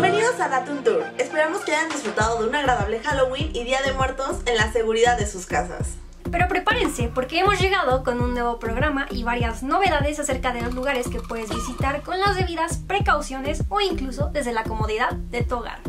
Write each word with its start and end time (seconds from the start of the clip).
Bienvenidos 0.00 0.38
a 0.38 0.48
Datum 0.48 0.84
Tour. 0.84 1.04
Esperamos 1.18 1.62
que 1.62 1.74
hayan 1.74 1.88
disfrutado 1.88 2.40
de 2.40 2.48
un 2.48 2.54
agradable 2.54 3.00
Halloween 3.00 3.50
y 3.52 3.64
Día 3.64 3.82
de 3.82 3.92
Muertos 3.94 4.42
en 4.46 4.56
la 4.56 4.70
seguridad 4.70 5.18
de 5.18 5.26
sus 5.26 5.44
casas. 5.44 5.96
Pero 6.30 6.46
prepárense 6.46 7.10
porque 7.12 7.40
hemos 7.40 7.60
llegado 7.60 8.04
con 8.04 8.20
un 8.20 8.32
nuevo 8.32 8.60
programa 8.60 9.08
y 9.10 9.24
varias 9.24 9.64
novedades 9.64 10.20
acerca 10.20 10.52
de 10.52 10.62
los 10.62 10.72
lugares 10.72 11.08
que 11.08 11.18
puedes 11.18 11.52
visitar 11.52 12.02
con 12.02 12.20
las 12.20 12.36
debidas 12.36 12.76
precauciones 12.86 13.64
o 13.68 13.80
incluso 13.80 14.30
desde 14.32 14.52
la 14.52 14.62
comodidad 14.62 15.14
de 15.14 15.42
tu 15.42 15.56
hogar. 15.56 15.80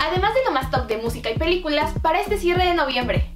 Además 0.00 0.34
de 0.34 0.44
lo 0.44 0.50
más 0.50 0.72
top 0.72 0.88
de 0.88 0.96
música 0.96 1.30
y 1.30 1.38
películas 1.38 1.92
para 2.02 2.20
este 2.20 2.38
cierre 2.38 2.66
de 2.66 2.74
noviembre. 2.74 3.33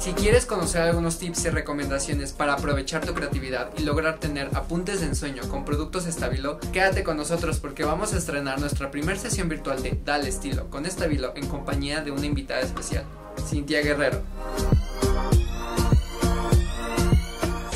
Si 0.00 0.14
quieres 0.14 0.46
conocer 0.46 0.80
algunos 0.80 1.18
tips 1.18 1.44
y 1.44 1.50
recomendaciones 1.50 2.32
para 2.32 2.54
aprovechar 2.54 3.04
tu 3.04 3.12
creatividad 3.12 3.68
y 3.76 3.82
lograr 3.82 4.18
tener 4.18 4.48
apuntes 4.54 5.00
de 5.00 5.06
ensueño 5.08 5.42
con 5.50 5.66
productos 5.66 6.06
Estabilo, 6.06 6.58
quédate 6.72 7.04
con 7.04 7.18
nosotros 7.18 7.58
porque 7.58 7.84
vamos 7.84 8.14
a 8.14 8.16
estrenar 8.16 8.58
nuestra 8.60 8.90
primera 8.90 9.18
sesión 9.18 9.50
virtual 9.50 9.82
de 9.82 10.00
Dale 10.02 10.30
Estilo 10.30 10.70
con 10.70 10.86
Estabilo 10.86 11.34
en 11.36 11.46
compañía 11.48 12.00
de 12.00 12.12
una 12.12 12.24
invitada 12.24 12.62
especial, 12.62 13.04
Cintia 13.46 13.82
Guerrero. 13.82 14.22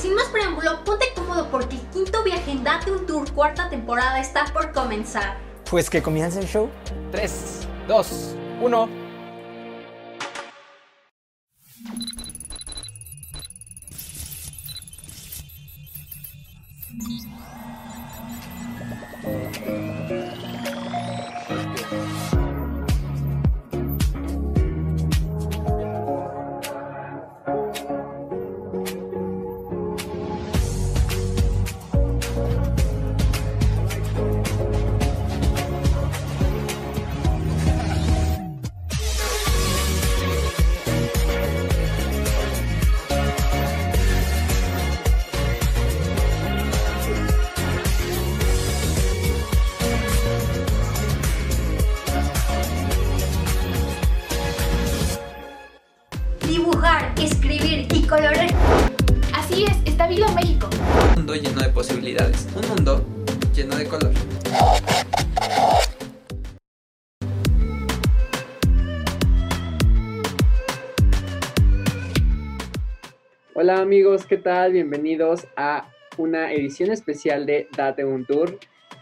Sin 0.00 0.14
más 0.14 0.28
preámbulo, 0.28 0.82
ponte 0.82 1.04
cómodo 1.14 1.48
porque 1.50 1.76
el 1.76 1.82
quinto 1.90 2.24
viaje 2.24 2.52
en 2.52 2.64
Date 2.64 2.90
un 2.90 3.04
Tour 3.04 3.30
cuarta 3.32 3.68
temporada 3.68 4.18
está 4.18 4.46
por 4.46 4.72
comenzar. 4.72 5.36
Pues 5.70 5.90
que 5.90 6.02
comience 6.02 6.40
el 6.40 6.46
show. 6.46 6.70
3, 7.12 7.68
2, 7.86 8.36
1. 8.62 9.03
you 11.86 12.24
amigos, 73.84 74.24
¿qué 74.24 74.38
tal? 74.38 74.72
Bienvenidos 74.72 75.46
a 75.58 75.90
una 76.16 76.50
edición 76.54 76.90
especial 76.90 77.44
de 77.44 77.68
Date 77.76 78.02
un 78.06 78.24
Tour. 78.24 78.58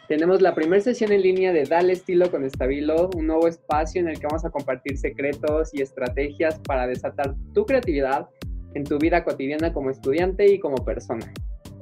Tenemos 0.08 0.42
la 0.42 0.56
primera 0.56 0.82
sesión 0.82 1.12
en 1.12 1.22
línea 1.22 1.52
de 1.52 1.62
Dale 1.62 1.92
Estilo 1.92 2.28
con 2.32 2.44
Estabilo, 2.44 3.08
un 3.14 3.28
nuevo 3.28 3.46
espacio 3.46 4.00
en 4.00 4.08
el 4.08 4.18
que 4.18 4.26
vamos 4.26 4.44
a 4.44 4.50
compartir 4.50 4.98
secretos 4.98 5.72
y 5.72 5.82
estrategias 5.82 6.58
para 6.66 6.88
desatar 6.88 7.36
tu 7.54 7.64
creatividad 7.64 8.28
en 8.74 8.82
tu 8.82 8.98
vida 8.98 9.22
cotidiana 9.22 9.72
como 9.72 9.88
estudiante 9.88 10.52
y 10.52 10.58
como 10.58 10.84
persona. 10.84 11.32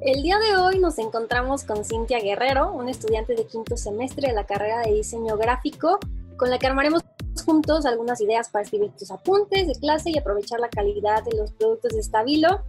El 0.01 0.21
día 0.21 0.37
de 0.37 0.57
hoy 0.57 0.77
nos 0.77 0.99
encontramos 0.99 1.63
con 1.63 1.83
Cintia 1.83 2.19
Guerrero, 2.19 2.71
una 2.71 2.91
estudiante 2.91 3.33
de 3.33 3.47
quinto 3.47 3.77
semestre 3.77 4.27
de 4.27 4.35
la 4.35 4.45
carrera 4.45 4.81
de 4.81 4.93
diseño 4.93 5.37
gráfico, 5.37 5.97
con 6.37 6.51
la 6.51 6.59
que 6.59 6.67
armaremos 6.67 7.03
juntos 7.43 7.87
algunas 7.87 8.21
ideas 8.21 8.49
para 8.49 8.63
escribir 8.63 8.91
tus 8.91 9.09
apuntes 9.09 9.65
de 9.65 9.73
clase 9.73 10.11
y 10.11 10.19
aprovechar 10.19 10.59
la 10.59 10.69
calidad 10.69 11.23
de 11.23 11.35
los 11.35 11.51
productos 11.53 11.93
de 11.93 11.99
Estabilo 11.99 12.61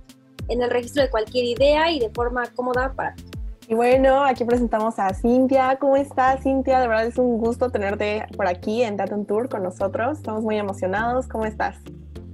en 0.48 0.62
el 0.62 0.70
registro 0.70 1.02
de 1.02 1.10
cualquier 1.10 1.44
idea 1.44 1.90
y 1.90 1.98
de 1.98 2.10
forma 2.10 2.44
cómoda 2.54 2.92
para 2.94 3.14
ti. 3.14 3.24
Y 3.68 3.74
bueno, 3.74 4.24
aquí 4.24 4.44
presentamos 4.44 4.98
a 4.98 5.14
Cintia. 5.14 5.76
¿Cómo 5.78 5.96
estás, 5.96 6.42
Cintia? 6.42 6.80
De 6.80 6.88
verdad 6.88 7.06
es 7.06 7.16
un 7.16 7.38
gusto 7.38 7.70
tenerte 7.70 8.26
por 8.36 8.46
aquí 8.46 8.82
en 8.82 8.96
Datum 8.96 9.24
Tour 9.24 9.48
con 9.48 9.62
nosotros. 9.62 10.18
Estamos 10.18 10.42
muy 10.42 10.58
emocionados. 10.58 11.26
¿Cómo 11.26 11.46
estás? 11.46 11.76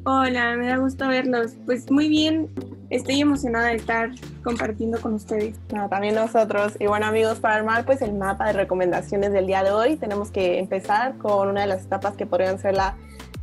Hola, 0.04 0.56
me 0.56 0.66
da 0.66 0.78
gusto 0.78 1.06
verlos. 1.06 1.52
Pues 1.66 1.90
muy 1.90 2.08
bien, 2.08 2.48
estoy 2.90 3.20
emocionada 3.20 3.66
de 3.68 3.76
estar 3.76 4.10
compartiendo 4.42 5.00
con 5.00 5.14
ustedes. 5.14 5.54
No, 5.72 5.88
también 5.88 6.14
nosotros. 6.14 6.72
Y 6.80 6.86
bueno, 6.86 7.06
amigos, 7.06 7.40
para 7.40 7.56
armar 7.56 7.84
pues 7.84 8.00
el 8.00 8.14
mapa 8.14 8.46
de 8.46 8.54
recomendaciones 8.54 9.30
del 9.32 9.46
día 9.46 9.62
de 9.62 9.70
hoy, 9.70 9.96
tenemos 9.96 10.30
que 10.30 10.58
empezar 10.58 11.18
con 11.18 11.48
una 11.48 11.60
de 11.60 11.66
las 11.66 11.84
etapas 11.84 12.16
que 12.16 12.26
podrían 12.26 12.58
ser 12.58 12.74
la 12.74 12.96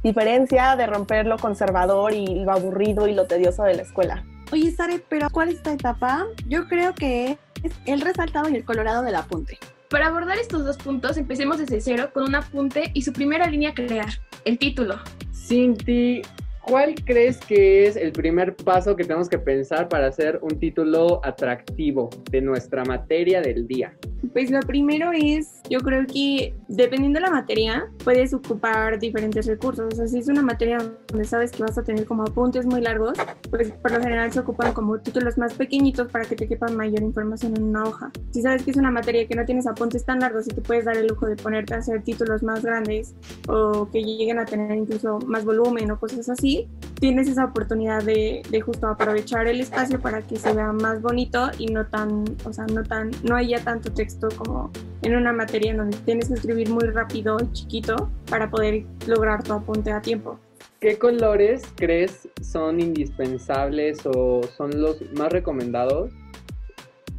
diferencia 0.03 0.75
de 0.75 0.87
romper 0.87 1.27
lo 1.27 1.37
conservador 1.37 2.13
y 2.13 2.43
lo 2.43 2.51
aburrido 2.51 3.07
y 3.07 3.13
lo 3.13 3.27
tedioso 3.27 3.63
de 3.63 3.75
la 3.75 3.83
escuela. 3.83 4.23
Oye, 4.51 4.72
Sare, 4.72 5.01
pero 5.09 5.29
¿cuál 5.31 5.50
es 5.50 5.56
esta 5.56 5.73
etapa? 5.73 6.28
Yo 6.47 6.67
creo 6.67 6.94
que 6.94 7.38
es 7.63 7.73
el 7.88 8.01
resaltado 8.01 8.47
y 8.50 8.56
el 8.56 8.63
colorado 8.63 9.03
del 9.03 9.16
apunte. 9.16 9.57
Para 9.89 10.07
abordar 10.07 10.38
estos 10.38 10.63
dos 10.63 10.78
puntos, 10.78 11.17
empecemos 11.17 11.57
desde 11.57 11.81
cero 11.81 12.11
con 12.13 12.23
un 12.23 12.35
apunte 12.35 12.91
y 12.94 13.01
su 13.01 13.11
primera 13.11 13.47
línea 13.47 13.72
a 13.72 13.73
crear, 13.73 14.09
el 14.45 14.59
título. 14.59 15.00
Cinti, 15.34 16.22
¿cuál 16.61 16.94
crees 17.05 17.38
que 17.38 17.88
es 17.88 17.95
el 17.95 18.11
primer 18.11 18.55
paso 18.55 18.95
que 18.95 19.03
tenemos 19.03 19.29
que 19.29 19.39
pensar 19.39 19.89
para 19.89 20.07
hacer 20.07 20.39
un 20.41 20.59
título 20.59 21.22
atractivo 21.23 22.09
de 22.29 22.41
nuestra 22.41 22.85
materia 22.85 23.41
del 23.41 23.67
día? 23.67 23.97
Pues 24.35 24.51
lo 24.51 24.59
primero 24.59 25.13
es, 25.13 25.62
yo 25.69 25.79
creo 25.79 26.06
que 26.06 26.53
dependiendo 26.68 27.22
de 27.22 27.25
la 27.25 27.31
materia, 27.31 27.88
puedes 28.03 28.34
ocupar 28.34 29.00
diferentes 29.00 29.46
recursos. 29.46 29.94
O 29.94 29.96
sea, 29.96 30.07
si 30.09 30.18
es 30.19 30.28
una 30.28 30.41
materia 30.41 30.78
donde 31.07 31.23
sabes 31.23 31.53
que 31.53 31.63
vas 31.63 31.78
a 31.78 31.84
tener 31.84 32.06
como 32.06 32.23
apuntes 32.23 32.66
muy 32.66 32.81
largos, 32.81 33.18
pues 33.50 33.72
por 33.72 33.94
lo 33.94 34.01
general 34.01 34.34
se 34.34 34.41
ocupan 34.41 34.73
como 34.73 35.00
títulos 35.00 35.38
más 35.38 35.53
pequeñitos 35.53 36.12
para 36.12 36.25
que 36.25 36.35
te 36.35 36.50
quepa 36.50 36.68
mayor 36.68 37.01
información 37.01 37.56
en 37.56 37.63
una 37.63 37.85
hoja. 37.85 38.12
Si 38.31 38.41
sabes 38.41 38.63
que 38.63 38.72
es 38.72 38.78
una 38.78 38.91
materia 38.91 39.25
que 39.25 39.35
no 39.35 39.46
tienes 39.46 39.68
apuntes 39.68 40.03
tan 40.03 40.19
largos 40.19 40.47
y 40.47 40.50
te 40.50 40.59
puedes 40.59 40.84
dar 40.84 40.97
el 40.97 41.07
lujo 41.07 41.28
de 41.28 41.38
ponerte 41.38 41.73
a 41.73 41.78
hacer 41.78 42.03
títulos 42.03 42.44
más 42.44 42.62
grandes 42.62 43.16
o 43.47 43.90
que 43.90 44.03
lleguen 44.03 44.40
a 44.40 44.46
tener 44.46 44.75
incluso 44.75 45.17
más 45.19 45.46
volumen 45.46 45.91
o 45.91 45.97
cosas 45.97 46.28
así, 46.28 46.67
tienes 47.00 47.29
esa 47.29 47.46
oportunidad 47.46 48.03
de, 48.03 48.41
de 48.50 48.59
justo 48.59 48.88
aprovechar 48.88 49.47
el 49.47 49.62
espacio 49.62 50.02
para 50.02 50.22
que 50.23 50.35
se 50.35 50.52
vea 50.52 50.73
más 50.73 51.02
bonito 51.02 51.52
y 51.57 51.67
no 51.67 51.85
tan, 51.85 52.25
o 52.44 52.52
sea, 52.52 52.66
no 52.66 52.84
tan, 52.84 53.12
no 53.23 53.38
haya 53.38 53.63
tanto 53.63 53.94
texto 53.94 54.24
como 54.37 54.71
en 55.01 55.15
una 55.15 55.33
materia 55.33 55.71
en 55.71 55.77
donde 55.77 55.97
tienes 55.99 56.27
que 56.27 56.35
escribir 56.35 56.69
muy 56.69 56.87
rápido 56.89 57.37
y 57.41 57.51
chiquito 57.51 58.09
para 58.29 58.49
poder 58.49 58.85
lograr 59.07 59.43
tu 59.43 59.53
apunte 59.53 59.91
a 59.91 60.01
tiempo. 60.01 60.39
¿Qué 60.79 60.97
colores 60.97 61.63
crees 61.75 62.27
son 62.41 62.79
indispensables 62.79 64.05
o 64.05 64.41
son 64.57 64.81
los 64.81 65.01
más 65.13 65.31
recomendados 65.31 66.11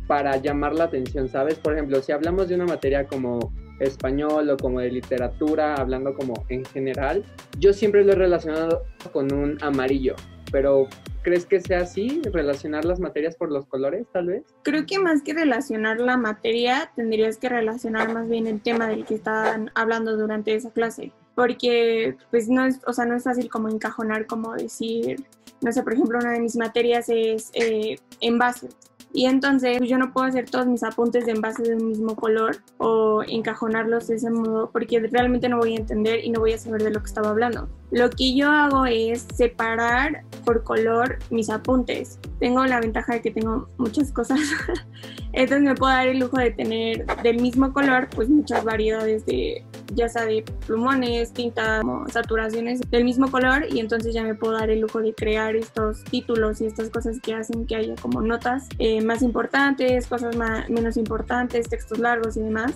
para 0.06 0.36
llamar 0.36 0.74
la 0.74 0.84
atención? 0.84 1.28
¿Sabes? 1.28 1.56
Por 1.56 1.72
ejemplo, 1.72 2.00
si 2.02 2.12
hablamos 2.12 2.48
de 2.48 2.54
una 2.54 2.66
materia 2.66 3.06
como 3.06 3.52
español 3.80 4.50
o 4.50 4.56
como 4.56 4.80
de 4.80 4.90
literatura, 4.90 5.74
hablando 5.74 6.14
como 6.14 6.44
en 6.48 6.64
general, 6.64 7.24
yo 7.58 7.72
siempre 7.72 8.04
lo 8.04 8.12
he 8.12 8.16
relacionado 8.16 8.84
con 9.12 9.32
un 9.32 9.58
amarillo, 9.62 10.14
pero 10.56 10.88
¿crees 11.20 11.44
que 11.44 11.60
sea 11.60 11.80
así? 11.80 12.22
¿Relacionar 12.32 12.86
las 12.86 12.98
materias 12.98 13.36
por 13.36 13.52
los 13.52 13.66
colores, 13.66 14.06
tal 14.10 14.28
vez? 14.28 14.42
Creo 14.62 14.86
que 14.86 14.98
más 14.98 15.20
que 15.20 15.34
relacionar 15.34 16.00
la 16.00 16.16
materia, 16.16 16.90
tendrías 16.96 17.36
que 17.36 17.50
relacionar 17.50 18.10
más 18.14 18.26
bien 18.26 18.46
el 18.46 18.62
tema 18.62 18.88
del 18.88 19.04
que 19.04 19.16
están 19.16 19.70
hablando 19.74 20.16
durante 20.16 20.54
esa 20.54 20.70
clase. 20.70 21.12
Porque, 21.34 22.16
pues, 22.30 22.48
no 22.48 22.64
es, 22.64 22.80
o 22.86 22.94
sea, 22.94 23.04
no 23.04 23.16
es 23.16 23.24
fácil 23.24 23.50
como 23.50 23.68
encajonar, 23.68 24.24
como 24.24 24.54
decir, 24.54 25.26
no 25.60 25.72
sé, 25.72 25.82
por 25.82 25.92
ejemplo, 25.92 26.18
una 26.20 26.32
de 26.32 26.40
mis 26.40 26.56
materias 26.56 27.10
es 27.10 27.50
eh, 27.52 27.96
envase. 28.22 28.68
Y 29.12 29.24
entonces 29.24 29.78
pues, 29.78 29.88
yo 29.88 29.96
no 29.96 30.12
puedo 30.12 30.26
hacer 30.26 30.48
todos 30.50 30.66
mis 30.66 30.82
apuntes 30.82 31.24
de 31.24 31.32
envase 31.32 31.62
de 31.62 31.74
un 31.74 31.88
mismo 31.88 32.14
color 32.16 32.56
o 32.76 33.22
encajonarlos 33.26 34.08
de 34.08 34.16
ese 34.16 34.30
modo 34.30 34.68
porque 34.70 35.00
realmente 35.00 35.48
no 35.48 35.56
voy 35.56 35.74
a 35.74 35.80
entender 35.80 36.22
y 36.22 36.28
no 36.28 36.40
voy 36.40 36.52
a 36.52 36.58
saber 36.58 36.82
de 36.82 36.90
lo 36.90 37.00
que 37.00 37.06
estaba 37.06 37.30
hablando. 37.30 37.66
Lo 37.90 38.10
que 38.10 38.34
yo 38.34 38.50
hago 38.50 38.86
es 38.86 39.26
separar 39.34 40.22
por 40.44 40.64
color 40.64 41.18
mis 41.30 41.50
apuntes. 41.50 42.18
Tengo 42.40 42.64
la 42.66 42.80
ventaja 42.80 43.14
de 43.14 43.22
que 43.22 43.30
tengo 43.30 43.68
muchas 43.78 44.12
cosas, 44.12 44.40
entonces 45.32 45.62
me 45.62 45.74
puedo 45.74 45.92
dar 45.92 46.08
el 46.08 46.18
lujo 46.18 46.38
de 46.38 46.50
tener 46.50 47.06
del 47.22 47.40
mismo 47.40 47.72
color 47.72 48.08
pues 48.14 48.28
muchas 48.28 48.64
variedades 48.64 49.24
de 49.26 49.64
ya 49.94 50.08
sea 50.08 50.24
de 50.24 50.44
plumones, 50.66 51.32
tintas, 51.32 51.82
saturaciones 52.12 52.80
del 52.90 53.04
mismo 53.04 53.30
color 53.30 53.66
y 53.70 53.80
entonces 53.80 54.14
ya 54.14 54.22
me 54.24 54.34
puedo 54.34 54.54
dar 54.54 54.70
el 54.70 54.80
lujo 54.80 55.00
de 55.00 55.14
crear 55.14 55.54
estos 55.56 56.02
títulos 56.04 56.60
y 56.60 56.66
estas 56.66 56.90
cosas 56.90 57.20
que 57.20 57.34
hacen 57.34 57.66
que 57.66 57.76
haya 57.76 57.94
como 57.96 58.20
notas 58.20 58.68
eh, 58.78 59.00
más 59.00 59.22
importantes, 59.22 60.06
cosas 60.06 60.36
más, 60.36 60.68
menos 60.68 60.96
importantes, 60.96 61.68
textos 61.68 61.98
largos 61.98 62.36
y 62.36 62.40
demás 62.40 62.74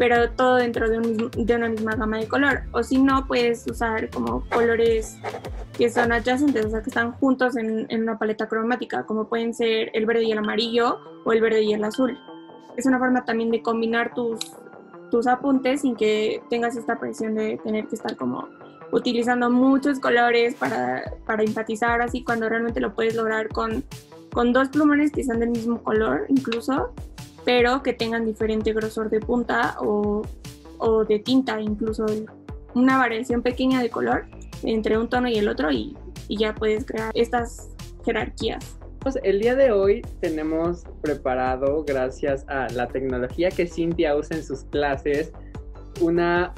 pero 0.00 0.30
todo 0.30 0.56
dentro 0.56 0.88
de, 0.88 0.96
un 0.96 1.30
de, 1.30 1.56
una 1.56 1.68
misma 1.68 1.94
gama 1.94 2.16
de 2.16 2.26
color. 2.26 2.62
O 2.72 2.82
si 2.82 2.96
no, 2.96 3.26
puedes 3.26 3.66
usar 3.70 4.08
como 4.08 4.48
colores 4.48 5.18
que 5.76 5.90
son 5.90 6.10
adyacentes, 6.10 6.64
o 6.64 6.70
sea, 6.70 6.80
que 6.80 6.88
están 6.88 7.12
juntos 7.12 7.54
en, 7.54 7.84
en, 7.90 8.04
una 8.04 8.18
paleta 8.18 8.48
cromática, 8.48 9.04
como 9.04 9.28
pueden 9.28 9.52
ser 9.52 9.90
el 9.92 10.06
verde 10.06 10.24
y 10.24 10.32
el 10.32 10.38
amarillo 10.38 11.00
o 11.26 11.32
el 11.34 11.42
verde 11.42 11.64
y 11.64 11.74
el 11.74 11.84
azul. 11.84 12.18
Es 12.78 12.86
una 12.86 12.98
forma 12.98 13.26
también 13.26 13.50
de 13.50 13.60
combinar 13.60 14.14
tus, 14.14 14.38
tus 15.10 15.26
apuntes 15.26 15.82
sin 15.82 15.94
que 15.96 16.42
tengas 16.48 16.76
esta 16.76 16.98
presión 16.98 17.34
de 17.34 17.60
tener 17.62 17.86
que 17.86 17.96
estar 17.96 18.16
como 18.16 18.48
utilizando 18.92 19.50
muchos 19.50 20.00
colores 20.00 20.54
para, 20.54 21.12
para 21.26 21.42
enfatizar 21.42 22.00
así 22.00 22.24
cuando 22.24 22.48
realmente 22.48 22.80
lo 22.80 22.94
puedes 22.94 23.14
lograr 23.16 23.48
con, 23.48 23.84
con 24.32 24.54
dos 24.54 24.70
plumones 24.70 25.12
que 25.12 25.24
sean 25.24 25.40
del 25.40 25.50
mismo 25.50 25.82
color 25.82 26.24
incluso 26.30 26.94
pero 27.44 27.82
que 27.82 27.92
tengan 27.92 28.24
diferente 28.24 28.72
grosor 28.72 29.10
de 29.10 29.20
punta 29.20 29.76
o, 29.80 30.22
o 30.78 31.04
de 31.04 31.18
tinta, 31.18 31.60
incluso 31.60 32.06
una 32.74 32.98
variación 32.98 33.42
pequeña 33.42 33.82
de 33.82 33.90
color 33.90 34.26
entre 34.62 34.98
un 34.98 35.08
tono 35.08 35.28
y 35.28 35.36
el 35.36 35.48
otro 35.48 35.70
y, 35.70 35.96
ya 36.28 36.54
puedes 36.54 36.86
crear 36.86 37.10
estas 37.14 37.70
jerarquías. 38.04 38.78
Pues 39.00 39.18
el 39.24 39.40
día 39.40 39.56
de 39.56 39.72
hoy 39.72 40.02
tenemos 40.20 40.84
preparado, 41.02 41.82
gracias 41.84 42.44
a 42.48 42.68
la 42.68 42.86
tecnología 42.86 43.50
que 43.50 43.66
Cintia 43.66 44.14
usa 44.14 44.36
en 44.36 44.44
sus 44.44 44.62
clases, 44.64 45.32
una 46.00 46.54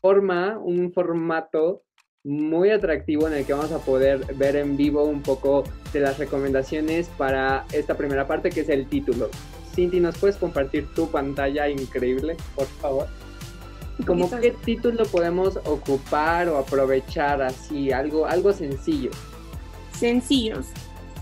forma, 0.00 0.58
un 0.58 0.92
formato 0.92 1.82
muy 2.24 2.70
atractivo 2.70 3.28
en 3.28 3.34
el 3.34 3.46
que 3.46 3.52
vamos 3.52 3.70
a 3.70 3.78
poder 3.78 4.24
ver 4.34 4.56
en 4.56 4.76
vivo 4.76 5.04
un 5.04 5.22
poco 5.22 5.62
de 5.92 6.00
las 6.00 6.18
recomendaciones 6.18 7.08
para 7.16 7.64
esta 7.72 7.96
primera 7.96 8.26
parte 8.26 8.50
que 8.50 8.62
es 8.62 8.68
el 8.68 8.88
título. 8.88 9.30
Cinti, 9.76 10.00
¿nos 10.00 10.16
puedes 10.16 10.36
compartir 10.36 10.88
tu 10.94 11.10
pantalla 11.10 11.68
increíble, 11.68 12.36
por 12.54 12.66
favor? 12.66 13.06
¿Cómo 14.06 14.30
qué 14.30 14.54
título 14.64 15.04
podemos 15.04 15.58
ocupar 15.64 16.48
o 16.48 16.56
aprovechar 16.56 17.42
así? 17.42 17.92
Algo, 17.92 18.26
algo 18.26 18.54
sencillo. 18.54 19.10
Sencillos. 19.92 20.66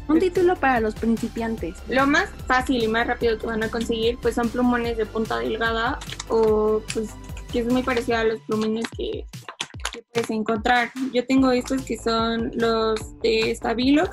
Un 0.09 0.21
título 0.21 0.55
para 0.55 0.79
los 0.81 0.95
principiantes. 0.95 1.77
Lo 1.89 2.07
más 2.07 2.29
fácil 2.47 2.83
y 2.83 2.87
más 2.87 3.09
rápido 3.09 3.39
que 3.39 3.47
van 3.47 3.63
a 3.65 3.69
conseguir 3.69 4.19
pues 4.23 4.37
son 4.37 4.49
plumones 4.49 4.97
de 4.97 5.07
punta 5.07 5.39
delgada 5.39 5.99
o 6.29 6.81
pues 6.93 7.11
que 7.53 7.61
es 7.61 7.67
muy 7.67 7.83
parecido 7.83 8.19
a 8.19 8.25
los 8.25 8.41
plumones 8.43 8.87
que, 8.97 9.27
que 9.93 10.03
puedes 10.13 10.31
encontrar. 10.31 10.93
Yo 11.13 11.27
tengo 11.27 11.51
estos 11.51 11.83
que 11.83 11.97
son 11.99 12.53
los 12.55 13.21
de 13.21 13.53
Stabilo 13.55 14.11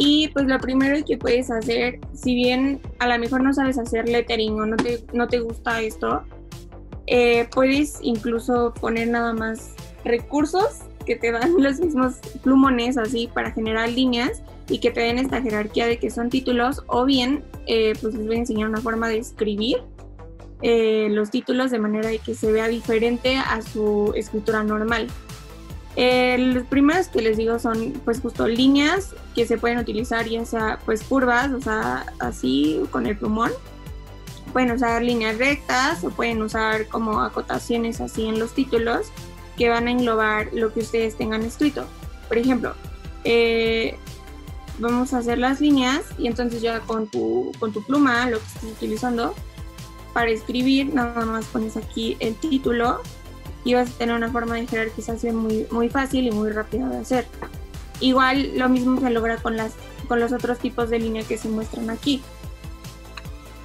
y 0.00 0.28
pues 0.28 0.46
lo 0.46 0.60
primero 0.60 1.04
que 1.04 1.18
puedes 1.18 1.50
hacer, 1.50 1.98
si 2.14 2.32
bien 2.36 2.80
a 3.00 3.08
lo 3.08 3.18
mejor 3.18 3.42
no 3.42 3.52
sabes 3.52 3.78
hacer 3.78 4.08
lettering 4.08 4.60
o 4.60 4.64
no 4.64 4.76
te, 4.76 5.04
no 5.12 5.26
te 5.26 5.40
gusta 5.40 5.80
esto, 5.80 6.22
eh, 7.08 7.48
puedes 7.52 7.98
incluso 8.00 8.72
poner 8.80 9.08
nada 9.08 9.32
más 9.32 9.74
recursos 10.04 10.82
que 11.04 11.16
te 11.16 11.32
dan 11.32 11.52
los 11.60 11.80
mismos 11.80 12.14
plumones 12.44 12.96
así 12.96 13.28
para 13.34 13.50
generar 13.50 13.90
líneas 13.90 14.44
y 14.68 14.78
que 14.78 14.92
te 14.92 15.00
den 15.00 15.18
esta 15.18 15.42
jerarquía 15.42 15.88
de 15.88 15.98
que 15.98 16.10
son 16.10 16.30
títulos 16.30 16.84
o 16.86 17.04
bien 17.04 17.42
eh, 17.66 17.94
pues 18.00 18.14
les 18.14 18.24
voy 18.24 18.36
a 18.36 18.38
enseñar 18.38 18.68
una 18.68 18.80
forma 18.80 19.08
de 19.08 19.18
escribir 19.18 19.78
eh, 20.62 21.08
los 21.10 21.30
títulos 21.30 21.72
de 21.72 21.80
manera 21.80 22.08
de 22.08 22.20
que 22.20 22.36
se 22.36 22.52
vea 22.52 22.68
diferente 22.68 23.36
a 23.36 23.62
su 23.62 24.12
escritura 24.14 24.62
normal. 24.62 25.08
Eh, 26.00 26.38
los 26.38 26.64
primeros 26.68 27.08
que 27.08 27.20
les 27.20 27.36
digo 27.36 27.58
son 27.58 27.92
pues 28.04 28.20
justo 28.20 28.46
líneas 28.46 29.16
que 29.34 29.48
se 29.48 29.58
pueden 29.58 29.78
utilizar 29.78 30.28
ya 30.28 30.44
sea 30.44 30.78
pues 30.84 31.02
curvas, 31.02 31.50
o 31.50 31.60
sea, 31.60 32.06
así 32.20 32.80
con 32.92 33.08
el 33.08 33.16
plumón. 33.16 33.50
Pueden 34.52 34.70
usar 34.70 35.02
líneas 35.02 35.38
rectas 35.38 36.04
o 36.04 36.10
pueden 36.10 36.40
usar 36.40 36.86
como 36.86 37.20
acotaciones 37.20 38.00
así 38.00 38.26
en 38.26 38.38
los 38.38 38.54
títulos 38.54 39.08
que 39.56 39.70
van 39.70 39.88
a 39.88 39.90
englobar 39.90 40.50
lo 40.52 40.72
que 40.72 40.80
ustedes 40.80 41.16
tengan 41.16 41.42
escrito. 41.42 41.84
Por 42.28 42.38
ejemplo, 42.38 42.74
eh, 43.24 43.96
vamos 44.78 45.12
a 45.14 45.18
hacer 45.18 45.38
las 45.38 45.60
líneas 45.60 46.02
y 46.16 46.28
entonces 46.28 46.62
ya 46.62 46.78
con 46.78 47.08
tu, 47.08 47.50
con 47.58 47.72
tu 47.72 47.82
pluma, 47.82 48.30
lo 48.30 48.38
que 48.38 48.46
estés 48.46 48.70
utilizando, 48.70 49.34
para 50.14 50.30
escribir 50.30 50.94
nada 50.94 51.26
más 51.26 51.46
pones 51.46 51.76
aquí 51.76 52.16
el 52.20 52.36
título 52.36 53.02
y 53.64 53.74
vas 53.74 53.90
a 53.90 53.98
tener 53.98 54.14
una 54.14 54.30
forma 54.30 54.54
de 54.54 54.66
jerarquización 54.66 55.36
muy, 55.36 55.66
muy 55.70 55.88
fácil 55.88 56.26
y 56.26 56.30
muy 56.30 56.50
rápida 56.50 56.88
de 56.88 56.98
hacer. 56.98 57.26
Igual 58.00 58.56
lo 58.56 58.68
mismo 58.68 59.00
se 59.00 59.10
logra 59.10 59.38
con, 59.38 59.56
las, 59.56 59.74
con 60.06 60.20
los 60.20 60.32
otros 60.32 60.58
tipos 60.58 60.88
de 60.90 61.00
línea 61.00 61.24
que 61.24 61.38
se 61.38 61.48
muestran 61.48 61.90
aquí. 61.90 62.22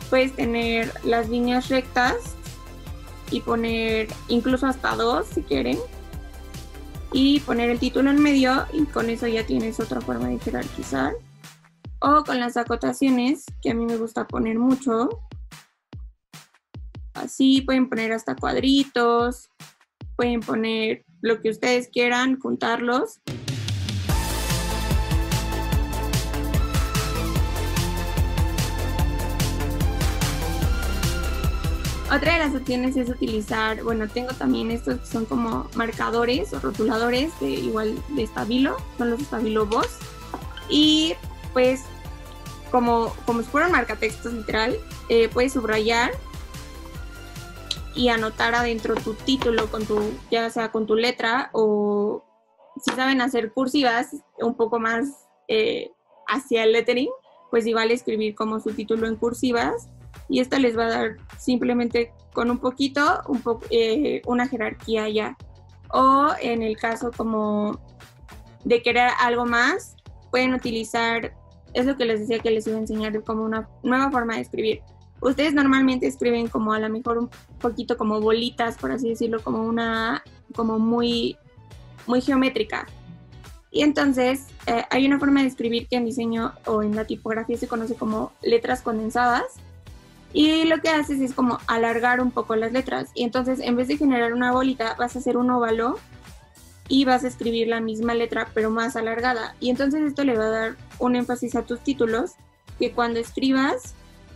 Puedes 0.10 0.36
tener 0.36 0.92
las 1.04 1.30
líneas 1.30 1.70
rectas 1.70 2.36
y 3.32 3.42
poner 3.42 4.08
incluso 4.28 4.68
hasta 4.68 4.96
dos 4.96 5.28
si 5.28 5.42
quieren. 5.42 5.78
Y 7.12 7.42
poner 7.42 7.70
el 7.70 7.80
título 7.80 8.10
en 8.10 8.22
medio 8.22 8.66
y 8.74 8.86
con 8.86 9.10
eso 9.10 9.28
ya 9.28 9.46
tienes 9.46 9.80
otra 9.80 10.02
forma 10.02 10.30
de 10.30 10.40
jerarquizar. 10.40 11.14
O 12.00 12.24
con 12.24 12.40
las 12.40 12.58
acotaciones, 12.58 13.46
que 13.62 13.70
a 13.70 13.76
mí 13.76 13.86
me 13.86 13.98
gusta 13.98 14.28
poner 14.28 14.58
mucho. 14.58 15.10
Así 17.14 17.62
pueden 17.62 17.88
poner 17.88 18.12
hasta 18.12 18.36
cuadritos, 18.36 19.52
pueden 20.16 20.40
poner 20.40 21.06
lo 21.22 21.42
que 21.42 21.50
ustedes 21.50 21.88
quieran, 21.88 22.40
juntarlos. 22.40 23.22
Otra 32.14 32.34
de 32.34 32.40
las 32.40 32.54
opciones 32.54 32.96
es 32.96 33.10
utilizar, 33.10 33.82
bueno, 33.82 34.08
tengo 34.08 34.34
también 34.34 34.70
estos 34.70 35.00
que 35.00 35.08
son 35.08 35.26
como 35.26 35.68
marcadores 35.74 36.54
o 36.54 36.60
rotuladores 36.60 37.32
de 37.40 37.50
igual 37.50 37.98
de 38.10 38.24
estabilo, 38.24 38.78
son 39.00 39.10
los 39.10 39.22
estabilo 39.22 39.66
Boss. 39.66 39.98
Y 40.70 41.16
pues 41.54 41.82
como, 42.70 43.16
como 43.26 43.42
si 43.42 43.50
marcatextos 43.72 44.32
literal, 44.32 44.78
eh, 45.10 45.28
puedes 45.30 45.54
subrayar 45.54 46.12
y 47.96 48.10
anotar 48.10 48.56
adentro 48.56 48.96
tu 48.96 49.14
título 49.14 49.70
con 49.70 49.86
tu, 49.86 50.00
ya 50.32 50.50
sea 50.50 50.72
con 50.72 50.86
tu 50.86 50.96
letra 50.96 51.50
o 51.54 52.24
si 52.84 52.92
saben 52.96 53.22
hacer 53.22 53.54
cursivas 53.54 54.16
un 54.40 54.56
poco 54.56 54.80
más 54.80 55.28
eh, 55.48 55.92
hacia 56.28 56.64
el 56.64 56.72
lettering, 56.72 57.10
pues 57.52 57.68
igual 57.68 57.92
escribir 57.92 58.34
como 58.36 58.60
su 58.60 58.74
título 58.74 59.08
en 59.08 59.16
cursivas 59.16 59.90
y 60.30 60.40
esto 60.40 60.58
les 60.58 60.78
va 60.78 60.86
a 60.86 60.90
dar 60.90 61.18
simplemente 61.38 62.12
con 62.34 62.50
un 62.50 62.58
poquito 62.58 63.22
un 63.28 63.42
eh, 63.70 64.22
una 64.26 64.48
jerarquía 64.48 65.08
ya. 65.10 65.38
O 65.92 66.30
en 66.42 66.64
el 66.64 66.78
caso 66.78 67.12
como 67.16 67.80
de 68.64 68.82
querer 68.82 69.12
algo 69.20 69.46
más, 69.46 69.96
pueden 70.32 70.54
utilizar, 70.54 71.36
es 71.74 71.86
lo 71.86 71.96
que 71.98 72.06
les 72.06 72.22
decía 72.22 72.40
que 72.40 72.50
les 72.50 72.66
iba 72.66 72.78
a 72.78 72.80
enseñar 72.80 73.24
como 73.24 73.44
una 73.44 73.70
nueva 73.84 74.10
forma 74.10 74.36
de 74.36 74.42
escribir 74.42 74.82
ustedes 75.24 75.54
normalmente 75.54 76.08
escriben 76.08 76.48
como 76.48 76.74
a 76.74 76.80
lo 76.80 76.90
mejor 76.90 77.18
un 77.18 77.30
poquito 77.60 77.98
como 77.98 78.20
bolitas, 78.22 78.78
por 78.78 78.92
así 78.92 79.10
decirlo, 79.10 79.42
como 79.42 79.64
una, 79.64 80.24
como 80.56 80.80
muy, 80.80 81.38
muy 82.06 82.22
geométrica. 82.22 82.88
Y 83.72 83.82
entonces 83.82 84.48
eh, 84.68 84.84
hay 84.92 85.06
una 85.06 85.20
forma 85.20 85.42
de 85.42 85.48
escribir 85.48 85.88
que 85.88 85.96
en 85.96 86.06
diseño 86.06 86.54
o 86.66 86.84
en 86.84 86.96
la 86.96 87.06
tipografía 87.06 87.58
se 87.58 87.68
conoce 87.68 87.96
como 87.96 88.32
letras 88.42 88.82
condensadas. 88.82 89.46
Y 90.32 90.66
lo 90.66 90.82
que 90.82 90.90
haces 90.90 91.22
es 91.22 91.34
como 91.34 91.60
alargar 91.68 92.22
un 92.22 92.32
poco 92.32 92.56
las 92.56 92.72
letras. 92.72 93.10
Y 93.16 93.24
entonces 93.24 93.60
en 93.60 93.76
vez 93.76 93.88
de 93.88 93.98
generar 93.98 94.34
una 94.34 94.52
bolita, 94.52 94.96
vas 94.98 95.16
a 95.16 95.20
hacer 95.20 95.38
un 95.38 95.50
óvalo 95.50 96.00
y 96.88 97.06
vas 97.06 97.24
a 97.24 97.28
escribir 97.28 97.68
la 97.68 97.82
misma 97.82 98.14
letra 98.14 98.48
pero 98.54 98.70
más 98.70 98.96
alargada. 98.96 99.56
Y 99.60 99.70
entonces 99.70 100.02
esto 100.02 100.24
le 100.24 100.38
va 100.38 100.46
a 100.46 100.50
dar 100.50 100.76
un 101.00 101.16
énfasis 101.16 101.56
a 101.56 101.64
tus 101.64 101.80
títulos 101.80 102.34
que 102.78 102.92
cuando 102.92 103.20
escribas 103.20 103.96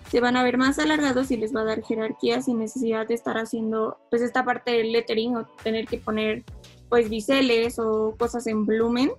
se 0.10 0.20
van 0.20 0.38
a 0.38 0.44
ver 0.44 0.58
más 0.58 0.80
alargados 0.80 1.32
y 1.32 1.38
les 1.38 1.56
va 1.56 1.62
a 1.62 1.66
dar 1.66 1.84
jerarquía 1.84 2.42
sin 2.42 2.60
necesidad 2.60 3.08
de 3.08 3.14
estar 3.14 3.38
haciendo 3.38 3.98
pues 4.10 4.22
esta 4.22 4.46
parte 4.46 4.72
del 4.72 4.92
lettering 4.92 5.36
o 5.36 5.46
tener 5.64 5.86
que 5.86 5.98
poner 5.98 6.44
pues 6.90 7.10
biseles 7.10 7.80
o 7.80 8.16
cosas 8.18 8.48
en 8.48 8.66
volumen 8.66 9.12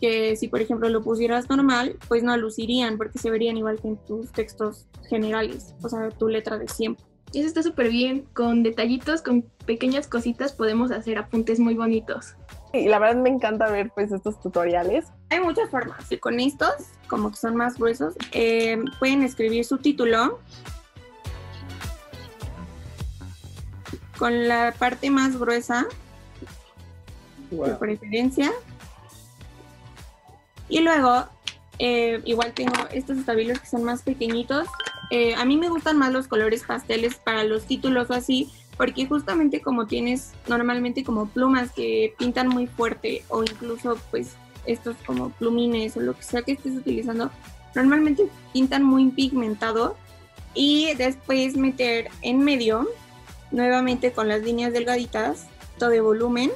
que 0.00 0.36
si 0.36 0.48
por 0.48 0.60
ejemplo 0.60 0.88
lo 0.88 1.02
pusieras 1.02 1.48
normal 1.50 1.96
pues 2.06 2.22
no 2.22 2.36
lucirían 2.36 2.96
porque 2.96 3.18
se 3.18 3.30
verían 3.30 3.56
igual 3.56 3.80
que 3.80 3.88
en 3.88 3.96
tus 3.96 4.30
textos 4.30 4.86
generales, 5.08 5.74
o 5.82 5.88
sea, 5.88 6.10
tu 6.10 6.28
letra 6.28 6.58
de 6.58 6.68
siempre. 6.68 7.04
Eso 7.34 7.46
está 7.46 7.62
súper 7.62 7.90
bien, 7.90 8.24
con 8.32 8.62
detallitos, 8.62 9.20
con 9.20 9.42
pequeñas 9.66 10.06
cositas 10.06 10.52
podemos 10.52 10.90
hacer 10.90 11.18
apuntes 11.18 11.60
muy 11.60 11.74
bonitos. 11.74 12.36
Y 12.72 12.88
la 12.88 12.98
verdad 12.98 13.16
me 13.16 13.30
encanta 13.30 13.70
ver 13.70 13.90
pues 13.94 14.12
estos 14.12 14.40
tutoriales. 14.40 15.06
Hay 15.30 15.40
muchas 15.40 15.70
formas. 15.70 16.04
Con 16.20 16.38
estos, 16.38 16.74
como 17.06 17.30
que 17.30 17.36
son 17.36 17.56
más 17.56 17.78
gruesos, 17.78 18.14
eh, 18.32 18.78
pueden 18.98 19.22
escribir 19.22 19.64
su 19.64 19.78
título 19.78 20.40
con 24.18 24.48
la 24.48 24.74
parte 24.78 25.10
más 25.10 25.38
gruesa 25.38 25.86
de 27.50 27.74
preferencia. 27.74 28.52
Y 30.68 30.80
luego, 30.80 31.24
eh, 31.78 32.20
igual 32.24 32.52
tengo 32.52 32.74
estos 32.92 33.16
estabilos 33.16 33.60
que 33.60 33.66
son 33.66 33.84
más 33.84 34.02
pequeñitos. 34.02 34.68
Eh, 35.10 35.34
a 35.34 35.44
mí 35.46 35.56
me 35.56 35.70
gustan 35.70 35.96
más 35.96 36.12
los 36.12 36.28
colores 36.28 36.64
pasteles 36.64 37.14
para 37.14 37.44
los 37.44 37.64
títulos 37.64 38.10
o 38.10 38.14
así, 38.14 38.52
porque 38.78 39.06
justamente 39.06 39.60
como 39.60 39.86
tienes 39.86 40.32
normalmente 40.46 41.04
como 41.04 41.26
plumas 41.26 41.72
que 41.72 42.14
pintan 42.16 42.48
muy 42.48 42.68
fuerte 42.68 43.24
o 43.28 43.42
incluso 43.42 43.98
pues 44.10 44.36
estos 44.64 44.96
como 45.04 45.30
plumines 45.30 45.96
o 45.96 46.00
lo 46.00 46.14
que 46.14 46.22
sea 46.22 46.42
que 46.42 46.52
estés 46.52 46.76
utilizando, 46.76 47.30
normalmente 47.74 48.28
pintan 48.52 48.84
muy 48.84 49.10
pigmentado 49.10 49.96
y 50.54 50.94
después 50.94 51.56
meter 51.56 52.08
en 52.22 52.38
medio 52.38 52.88
nuevamente 53.50 54.12
con 54.12 54.28
las 54.28 54.42
líneas 54.42 54.72
delgaditas, 54.72 55.46
todo 55.78 55.90
de 55.90 56.00
volumen 56.00 56.50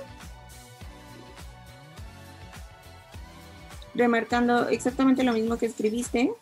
remarcando 3.95 4.69
exactamente 4.69 5.23
lo 5.23 5.33
mismo 5.33 5.59
que 5.59 5.67
escribiste. 5.67 6.33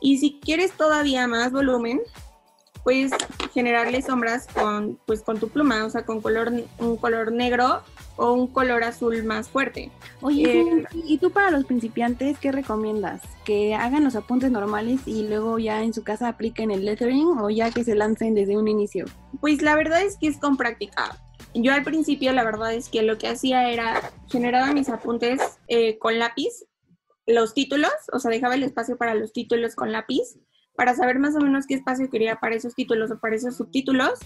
Y 0.00 0.18
si 0.18 0.38
quieres 0.40 0.72
todavía 0.72 1.26
más 1.26 1.52
volumen, 1.52 2.00
puedes 2.84 3.12
generarle 3.52 4.02
sombras 4.02 4.46
con, 4.46 4.98
pues, 5.06 5.22
con 5.22 5.38
tu 5.38 5.48
pluma, 5.48 5.84
o 5.84 5.90
sea, 5.90 6.04
con 6.04 6.20
color, 6.20 6.52
un 6.78 6.96
color 6.96 7.32
negro 7.32 7.82
o 8.16 8.32
un 8.32 8.48
color 8.48 8.82
azul 8.82 9.22
más 9.24 9.48
fuerte. 9.48 9.90
Oye, 10.20 10.60
Eh, 10.60 10.84
¿y 10.92 11.18
tú 11.18 11.30
para 11.30 11.50
los 11.50 11.64
principiantes 11.64 12.38
qué 12.38 12.50
recomiendas? 12.50 13.22
¿Que 13.44 13.74
hagan 13.74 14.04
los 14.04 14.16
apuntes 14.16 14.50
normales 14.50 15.00
y 15.06 15.28
luego 15.28 15.58
ya 15.58 15.82
en 15.82 15.92
su 15.92 16.02
casa 16.02 16.28
apliquen 16.28 16.70
el 16.70 16.84
lettering 16.84 17.38
o 17.38 17.50
ya 17.50 17.70
que 17.70 17.84
se 17.84 17.94
lancen 17.94 18.34
desde 18.34 18.56
un 18.56 18.68
inicio? 18.68 19.04
Pues 19.40 19.62
la 19.62 19.76
verdad 19.76 20.02
es 20.02 20.16
que 20.16 20.26
es 20.26 20.38
con 20.38 20.56
práctica. 20.56 21.16
Yo 21.54 21.72
al 21.72 21.82
principio 21.82 22.32
la 22.32 22.44
verdad 22.44 22.74
es 22.74 22.88
que 22.88 23.02
lo 23.02 23.18
que 23.18 23.28
hacía 23.28 23.70
era 23.70 24.12
generaba 24.28 24.72
mis 24.72 24.88
apuntes 24.88 25.40
eh, 25.68 25.98
con 25.98 26.18
lápiz, 26.18 26.66
los 27.26 27.54
títulos, 27.54 27.92
o 28.12 28.18
sea, 28.18 28.30
dejaba 28.30 28.54
el 28.54 28.62
espacio 28.62 28.96
para 28.96 29.14
los 29.14 29.32
títulos 29.32 29.74
con 29.74 29.92
lápiz, 29.92 30.38
para 30.78 30.94
saber 30.94 31.18
más 31.18 31.34
o 31.34 31.40
menos 31.40 31.66
qué 31.66 31.74
espacio 31.74 32.08
quería 32.08 32.36
para 32.36 32.54
esos 32.54 32.72
títulos 32.72 33.10
o 33.10 33.18
para 33.18 33.34
esos 33.34 33.56
subtítulos. 33.56 34.20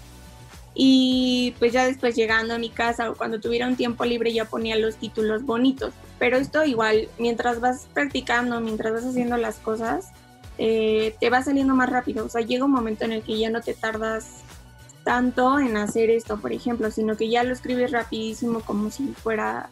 Y 0.74 1.54
pues 1.58 1.72
ya 1.72 1.86
después 1.86 2.14
llegando 2.14 2.52
a 2.52 2.58
mi 2.58 2.68
casa 2.68 3.10
o 3.10 3.14
cuando 3.14 3.40
tuviera 3.40 3.66
un 3.66 3.76
tiempo 3.76 4.04
libre 4.04 4.34
ya 4.34 4.44
ponía 4.44 4.76
los 4.76 4.96
títulos 4.96 5.46
bonitos. 5.46 5.94
Pero 6.18 6.36
esto 6.36 6.62
igual, 6.66 7.08
mientras 7.18 7.58
vas 7.60 7.88
practicando, 7.94 8.60
mientras 8.60 8.92
vas 8.92 9.06
haciendo 9.06 9.38
las 9.38 9.56
cosas, 9.60 10.10
eh, 10.58 11.16
te 11.18 11.30
va 11.30 11.42
saliendo 11.42 11.74
más 11.74 11.88
rápido. 11.88 12.26
O 12.26 12.28
sea, 12.28 12.42
llega 12.42 12.66
un 12.66 12.72
momento 12.72 13.06
en 13.06 13.12
el 13.12 13.22
que 13.22 13.38
ya 13.38 13.48
no 13.48 13.62
te 13.62 13.72
tardas 13.72 14.42
tanto 15.04 15.58
en 15.58 15.78
hacer 15.78 16.10
esto, 16.10 16.38
por 16.38 16.52
ejemplo, 16.52 16.90
sino 16.90 17.16
que 17.16 17.30
ya 17.30 17.44
lo 17.44 17.54
escribes 17.54 17.92
rapidísimo 17.92 18.60
como 18.60 18.90
si 18.90 19.06
fuera, 19.14 19.70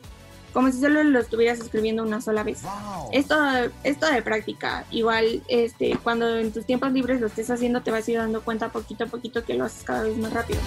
como 0.52 0.70
si 0.72 0.80
solo 0.80 1.02
lo 1.04 1.20
estuvieras 1.20 1.60
escribiendo 1.60 2.02
una 2.02 2.20
sola 2.20 2.42
vez. 2.42 2.62
Esto, 3.12 3.36
esto 3.84 4.06
de 4.06 4.22
práctica, 4.22 4.84
igual, 4.90 5.42
este, 5.48 5.96
cuando 6.02 6.36
en 6.36 6.52
tus 6.52 6.66
tiempos 6.66 6.92
libres 6.92 7.20
lo 7.20 7.28
estés 7.28 7.50
haciendo, 7.50 7.82
te 7.82 7.90
vas 7.90 8.06
a 8.06 8.10
ir 8.10 8.18
dando 8.18 8.42
cuenta 8.42 8.70
poquito 8.70 9.04
a 9.04 9.06
poquito 9.06 9.44
que 9.44 9.54
lo 9.54 9.64
haces 9.64 9.84
cada 9.84 10.02
vez 10.02 10.16
más 10.16 10.32
rápido. 10.32 10.60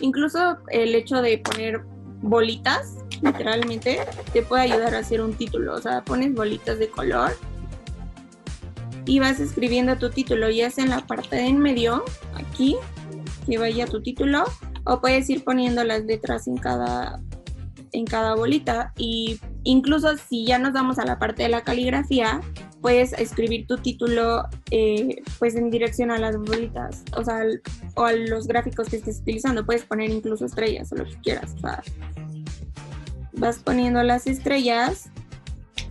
Incluso 0.00 0.58
el 0.68 0.94
hecho 0.94 1.22
de 1.22 1.38
poner 1.38 1.80
bolitas, 2.22 2.96
literalmente, 3.20 4.00
te 4.32 4.42
puede 4.42 4.62
ayudar 4.62 4.94
a 4.96 4.98
hacer 4.98 5.20
un 5.20 5.34
título. 5.34 5.74
O 5.74 5.80
sea, 5.80 6.04
pones 6.04 6.34
bolitas 6.34 6.78
de 6.78 6.88
color 6.88 7.32
y 9.06 9.18
vas 9.18 9.40
escribiendo 9.40 9.96
tu 9.96 10.10
título, 10.10 10.50
ya 10.50 10.70
sea 10.70 10.84
en 10.84 10.90
la 10.90 11.06
parte 11.06 11.36
de 11.36 11.46
en 11.46 11.58
medio, 11.58 12.04
aquí, 12.34 12.76
que 13.46 13.58
vaya 13.58 13.86
tu 13.86 14.02
título, 14.02 14.44
o 14.84 15.00
puedes 15.00 15.28
ir 15.30 15.44
poniendo 15.44 15.84
las 15.84 16.04
letras 16.04 16.46
en 16.46 16.56
cada, 16.56 17.20
en 17.92 18.04
cada 18.04 18.34
bolita. 18.34 18.92
Y 18.96 19.40
incluso 19.64 20.16
si 20.16 20.46
ya 20.46 20.58
nos 20.58 20.72
vamos 20.72 20.98
a 20.98 21.04
la 21.04 21.18
parte 21.18 21.42
de 21.42 21.48
la 21.48 21.62
caligrafía, 21.62 22.40
puedes 22.80 23.12
escribir 23.12 23.66
tu 23.68 23.76
título 23.78 24.44
eh, 24.72 25.22
pues 25.38 25.54
en 25.54 25.70
dirección 25.70 26.10
a 26.10 26.18
las 26.18 26.36
bolitas, 26.36 27.04
o 27.16 27.24
sea, 27.24 27.38
al- 27.38 27.62
o 27.94 28.04
a 28.04 28.12
los 28.12 28.46
gráficos 28.48 28.88
que 28.88 28.96
estés 28.96 29.20
utilizando. 29.20 29.64
Puedes 29.64 29.84
poner 29.84 30.10
incluso 30.10 30.46
estrellas 30.46 30.90
o 30.92 30.96
lo 30.96 31.04
que 31.04 31.16
quieras. 31.22 31.54
O 31.56 31.60
sea, 31.60 31.82
vas 33.34 33.58
poniendo 33.58 34.02
las 34.02 34.26
estrellas 34.26 35.10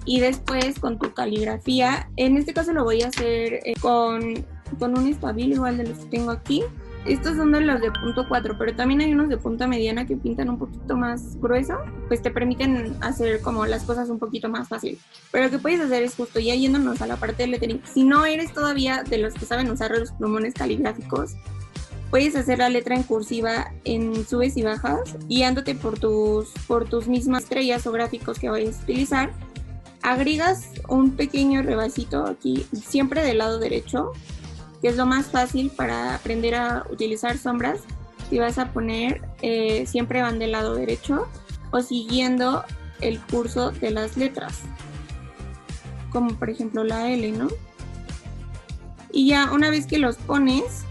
y 0.06 0.20
después 0.20 0.80
con 0.80 0.98
tu 0.98 1.14
caligrafía, 1.14 2.10
en 2.18 2.38
este 2.38 2.54
caso 2.54 2.74
lo 2.74 2.84
voy 2.84 3.02
a 3.02 3.08
hacer 3.08 3.60
eh, 3.66 3.74
con, 3.80 4.46
con 4.80 4.98
un 4.98 5.08
estabilo 5.08 5.56
igual 5.56 5.78
de 5.78 5.88
los 5.88 6.00
que 6.00 6.06
tengo 6.06 6.32
aquí. 6.32 6.64
Estos 7.06 7.36
son 7.36 7.52
de 7.52 7.62
los 7.62 7.82
de 7.82 7.92
punto 7.92 8.28
4, 8.28 8.58
pero 8.60 8.76
también 8.76 9.02
hay 9.02 9.12
unos 9.12 9.28
de 9.28 9.38
punta 9.38 9.66
mediana 9.66 10.06
que 10.06 10.16
pintan 10.16 10.50
un 10.50 10.60
poquito 10.60 10.96
más 10.96 11.36
grueso, 11.42 11.80
pues 12.08 12.22
te 12.22 12.30
permiten 12.30 12.96
hacer 13.02 13.42
como 13.42 13.66
las 13.66 13.84
cosas 13.84 14.10
un 14.10 14.20
poquito 14.20 14.50
más 14.50 14.68
fácil. 14.68 15.00
Pero 15.32 15.46
lo 15.46 15.50
que 15.50 15.58
puedes 15.58 15.82
hacer 15.82 16.04
es 16.04 16.16
justo 16.16 16.40
ya 16.40 16.54
yéndonos 16.54 17.02
a 17.02 17.08
la 17.08 17.16
parte 17.16 17.42
del 17.42 17.52
lettering. 17.52 17.82
Si 17.92 18.04
no 18.04 18.26
eres 18.26 18.54
todavía 18.54 19.02
de 19.02 19.18
los 19.18 19.34
que 19.34 19.46
saben 19.46 19.72
usar 19.72 19.90
los 19.92 20.12
plumones 20.12 20.54
caligráficos, 20.54 21.34
puedes 22.12 22.36
hacer 22.36 22.60
la 22.60 22.70
letra 22.70 22.96
en 22.96 23.02
cursiva 23.02 23.74
en 23.84 24.28
subes 24.28 24.56
y 24.58 24.62
bajas, 24.62 25.18
guiándote 25.28 25.74
por 25.74 25.98
tus, 25.98 26.50
por 26.68 26.88
tus 26.88 27.08
mismas 27.08 27.44
estrellas 27.44 27.88
o 27.88 27.92
gráficos 27.92 28.38
que 28.38 28.50
vayas 28.50 28.80
a 28.80 28.84
utilizar. 28.84 29.32
Agregas 30.04 30.70
un 30.88 31.12
pequeño 31.12 31.62
rebasito 31.62 32.26
aquí, 32.26 32.66
siempre 32.74 33.24
del 33.24 33.38
lado 33.38 33.60
derecho, 33.60 34.14
que 34.82 34.88
es 34.88 34.98
lo 34.98 35.06
más 35.06 35.28
fácil 35.28 35.70
para 35.70 36.16
aprender 36.16 36.56
a 36.56 36.86
utilizar 36.90 37.38
sombras. 37.38 37.82
Si 38.30 38.40
vas 38.40 38.58
a 38.58 38.72
poner, 38.72 39.22
eh, 39.42 39.86
siempre 39.86 40.22
van 40.22 40.40
del 40.40 40.54
lado 40.54 40.74
derecho 40.76 41.28
o 41.72 41.82
siguiendo 41.82 42.64
el 43.00 43.20
curso 43.20 43.72
de 43.72 43.92
las 43.92 44.18
letras, 44.18 44.62
como 46.12 46.36
por 46.36 46.50
ejemplo 46.50 46.84
la 46.84 47.10
L, 47.12 47.32
¿no? 47.32 47.48
Y 49.12 49.28
ya 49.28 49.52
una 49.52 49.70
vez 49.70 49.86
que 49.86 49.98
los 49.98 50.16
pones, 50.18 50.84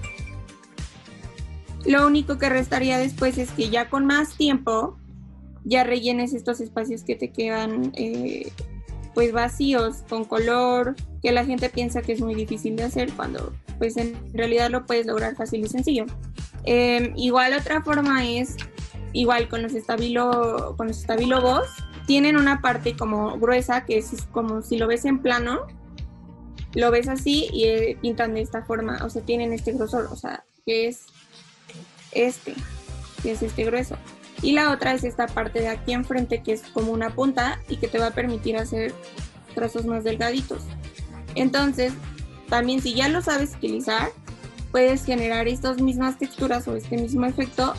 lo 1.85 2.07
único 2.07 2.39
que 2.39 2.49
restaría 2.49 2.99
después 2.99 3.39
es 3.39 3.51
que 3.51 3.71
ya 3.71 3.89
con 3.89 4.07
más 4.07 4.37
tiempo 4.37 4.97
ya 5.65 5.85
rellenes 5.85 6.33
estos 6.35 6.61
espacios 6.61 7.03
que 7.05 7.17
te 7.17 7.31
quedan 7.31 7.93
eh, 7.95 8.53
pues 9.15 9.33
vacíos 9.33 10.05
con 10.09 10.25
color 10.25 10.97
que 11.23 11.33
la 11.33 11.45
gente 11.45 11.69
piensa 11.69 12.03
que 12.03 12.13
es 12.13 12.21
muy 12.21 12.35
difícil 12.35 12.77
de 12.77 12.85
hacer 12.85 13.13
cuando 13.13 13.53
pues 13.79 13.97
en 13.97 14.17
realidad 14.33 14.71
lo 14.71 14.87
puedes 14.87 15.07
lograr 15.07 15.35
fácil 15.37 15.65
y 15.65 15.69
sencillo. 15.69 16.07
Eh, 16.65 17.13
igual 17.17 17.55
otra 17.55 17.83
forma 17.83 18.27
es 18.27 18.57
igual 19.13 19.49
con 19.49 19.63
los 19.63 19.73
estabilo 19.75 20.75
con 20.77 20.89
los 20.89 20.99
estabilo 20.99 21.41
voz 21.41 21.69
tienen 22.07 22.37
una 22.37 22.61
parte 22.61 22.97
como 22.97 23.39
gruesa 23.39 23.85
que 23.85 23.99
es 23.99 24.11
como 24.31 24.63
si 24.63 24.77
lo 24.77 24.87
ves 24.87 25.05
en 25.05 25.21
plano 25.21 25.67
lo 26.75 26.91
ves 26.91 27.09
así 27.09 27.49
y 27.53 27.65
eh, 27.65 27.99
pintan 28.01 28.35
de 28.35 28.43
esta 28.43 28.63
forma 28.63 28.99
o 29.03 29.11
sea 29.11 29.23
tienen 29.23 29.53
este 29.53 29.73
grosor 29.73 30.09
o 30.13 30.17
sea 30.17 30.45
que 30.67 30.87
es 30.87 31.07
este 32.13 32.55
que 33.23 33.33
es 33.33 33.43
este 33.43 33.65
grueso 33.65 33.97
y 34.43 34.53
la 34.53 34.71
otra 34.71 34.95
es 34.95 35.05
esta 35.05 35.27
parte 35.27 35.61
de 35.61 35.69
aquí 35.69 35.93
enfrente 35.93 36.43
que 36.43 36.53
es 36.53 36.63
como 36.63 36.93
una 36.93 37.11
punta 37.11 37.61
y 37.69 37.77
que 37.77 37.89
te 37.89 37.99
va 37.99 38.09
a 38.09 38.11
permitir 38.13 38.57
hacer 38.57 38.95
trazos 39.55 39.87
más 39.87 40.05
delgaditos. 40.05 40.63
Entonces, 41.35 41.93
también 42.49 42.81
si 42.81 42.95
ya 42.95 43.09
lo 43.09 43.23
sabes 43.23 43.55
utilizar, 43.57 44.11
puedes 44.73 45.05
generar 45.05 45.49
estas 45.49 45.81
mismas 45.81 46.19
texturas 46.19 46.67
o 46.69 46.77
este 46.77 46.97
mismo 46.97 47.27
efecto 47.27 47.75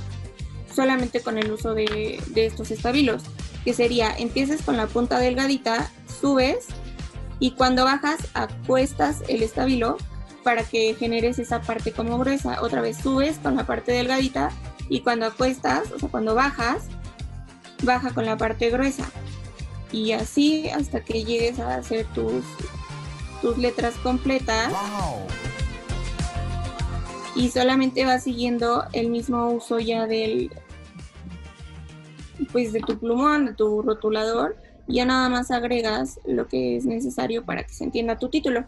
solamente 0.74 1.22
con 1.22 1.38
el 1.38 1.52
uso 1.52 1.74
de, 1.74 2.22
de 2.28 2.46
estos 2.46 2.72
estabilos, 2.72 3.24
que 3.66 3.74
sería, 3.74 4.16
empiezas 4.18 4.62
con 4.62 4.78
la 4.78 4.88
punta 4.88 5.20
delgadita, 5.20 5.92
subes 6.22 6.68
y 7.40 7.52
cuando 7.52 7.84
bajas 7.84 8.20
acuestas 8.34 9.24
el 9.28 9.44
estabilo 9.44 9.98
para 10.44 10.64
que 10.64 10.96
generes 10.96 11.40
esa 11.40 11.62
parte 11.62 11.92
como 11.92 12.18
gruesa. 12.18 12.62
Otra 12.62 12.82
vez 12.82 12.98
subes 12.98 13.38
con 13.40 13.56
la 13.56 13.66
parte 13.66 13.92
delgadita 13.92 14.52
y 14.92 15.00
cuando 15.00 15.26
acuestas, 15.26 15.90
o 15.94 16.00
sea, 16.00 16.10
cuando 16.10 16.36
bajas, 16.36 16.84
baja 17.82 18.14
con 18.14 18.26
la 18.26 18.36
parte 18.36 18.70
gruesa. 18.70 19.10
Y 19.90 20.12
así 20.12 20.68
hasta 20.68 21.00
que 21.00 21.24
llegues 21.24 21.60
a 21.60 21.76
hacer 21.76 22.06
tus, 22.08 22.44
tus 23.42 23.58
letras 23.58 23.96
completas. 24.04 24.74
Y 27.38 27.50
solamente 27.52 28.04
vas 28.04 28.24
siguiendo 28.24 28.84
el 28.92 29.08
mismo 29.08 29.52
uso 29.52 29.80
ya 29.80 30.08
del 30.08 30.52
pues 32.52 32.74
de 32.74 32.82
tu 32.82 33.00
plumón, 33.00 33.46
de 33.46 33.54
tu 33.54 33.82
rotulador, 33.84 34.58
ya 34.90 35.06
nada 35.06 35.30
más 35.30 35.52
agregas 35.52 36.20
lo 36.26 36.50
que 36.50 36.76
es 36.76 36.84
necesario 36.84 37.46
para 37.46 37.64
que 37.64 37.74
se 37.74 37.86
entienda 37.86 38.20
tu 38.20 38.28
título. 38.28 38.66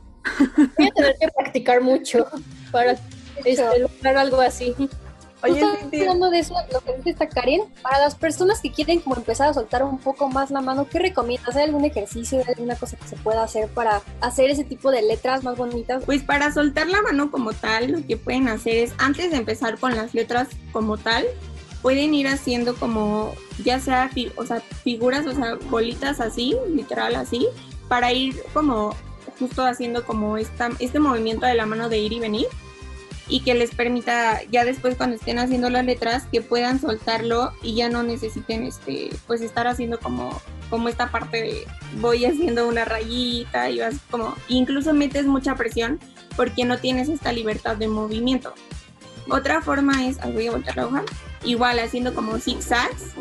Voy 0.78 0.88
a 0.88 0.92
tener 0.92 1.16
que 1.20 1.28
practicar 1.36 1.82
mucho 1.82 2.28
para 2.72 2.96
este, 3.44 3.80
lograr 3.80 4.16
algo 4.16 4.40
así. 4.40 4.74
Oye, 5.44 5.62
Justo 5.62 5.98
hablando 6.00 6.30
de 6.30 6.40
eso, 6.40 6.56
lo 6.72 6.80
que 6.82 6.96
dice 6.98 7.10
esta 7.12 7.28
Karen, 7.28 7.62
para 7.82 8.00
las 8.00 8.16
personas 8.16 8.62
que 8.62 8.72
quieren 8.72 9.00
como 9.02 9.16
empezar 9.18 9.50
a 9.50 9.54
soltar 9.54 9.84
un 9.84 10.00
poco 10.00 10.30
más 10.30 10.52
la 10.52 10.62
mano, 10.62 10.88
¿qué 10.90 11.00
recomiendas? 11.00 11.56
¿Hay 11.56 11.64
algún 11.64 11.84
ejercicio, 11.86 12.42
alguna 12.48 12.76
cosa 12.76 12.96
que 12.98 13.08
se 13.08 13.16
pueda 13.18 13.44
hacer 13.44 13.68
para 13.70 14.02
hacer 14.22 14.50
ese 14.50 14.64
tipo 14.64 14.90
de 14.90 15.02
letras 15.02 15.44
más 15.44 15.58
bonitas? 15.58 16.04
Pues 16.06 16.24
para 16.24 16.52
soltar 16.54 16.88
la 16.88 17.02
mano 17.02 17.30
como 17.30 17.52
tal, 17.54 17.92
lo 17.92 18.06
que 18.08 18.16
pueden 18.18 18.48
hacer 18.48 18.78
es, 18.78 18.94
antes 18.98 19.32
de 19.32 19.38
empezar 19.38 19.78
con 19.78 19.96
las 19.96 20.14
letras 20.14 20.48
como 20.72 20.98
tal, 20.98 21.26
pueden 21.82 22.14
ir 22.14 22.28
haciendo 22.30 22.76
como, 22.76 23.34
ya 23.66 23.80
sea, 23.82 24.08
fi- 24.08 24.32
o 24.38 24.46
sea, 24.46 24.62
figuras, 24.84 25.28
o 25.28 25.34
sea, 25.34 25.56
bolitas 25.70 26.22
así, 26.22 26.56
literal 26.74 27.16
así, 27.16 27.48
para 27.90 28.14
ir 28.14 28.42
como 28.54 28.96
justo 29.38 29.66
haciendo 29.66 30.06
como 30.06 30.38
esta, 30.38 30.70
este 30.80 31.00
movimiento 31.00 31.46
de 31.46 31.56
la 31.56 31.66
mano 31.66 31.90
de 31.90 31.98
ir 31.98 32.14
y 32.14 32.20
venir 32.20 32.48
y 33.28 33.42
que 33.42 33.54
les 33.54 33.74
permita 33.74 34.42
ya 34.52 34.66
después 34.66 34.96
cuando 34.96 35.16
estén 35.16 35.40
haciendo 35.40 35.70
las 35.70 35.86
letras 35.86 36.26
que 36.32 36.42
puedan 36.42 36.80
soltarlo 36.80 37.54
y 37.62 37.76
ya 37.76 37.90
no 37.90 38.04
necesiten 38.04 38.64
este 38.64 39.10
pues 39.28 39.42
estar 39.42 39.68
haciendo 39.68 40.00
como 40.00 40.42
como 40.70 40.90
esta 40.90 41.12
parte 41.12 41.42
de 41.42 41.68
voy 42.02 42.26
haciendo 42.26 42.68
una 42.68 42.86
rayita 42.86 43.70
y 43.70 43.80
vas 43.80 43.96
como 44.10 44.36
incluso 44.48 44.94
metes 44.94 45.26
mucha 45.26 45.56
presión 45.56 46.00
porque 46.36 46.66
no 46.66 46.78
tienes 46.78 47.10
esta 47.10 47.32
libertad 47.32 47.78
de 47.78 47.88
movimiento. 47.88 48.54
Otra 49.30 49.62
forma 49.62 50.06
es, 50.06 50.18
voy 50.34 50.48
a 50.48 50.52
voltear 50.52 50.76
la 50.76 50.88
hoja, 50.88 51.04
igual 51.46 51.80
haciendo 51.80 52.14
como 52.14 52.40
zigzags 52.40 53.14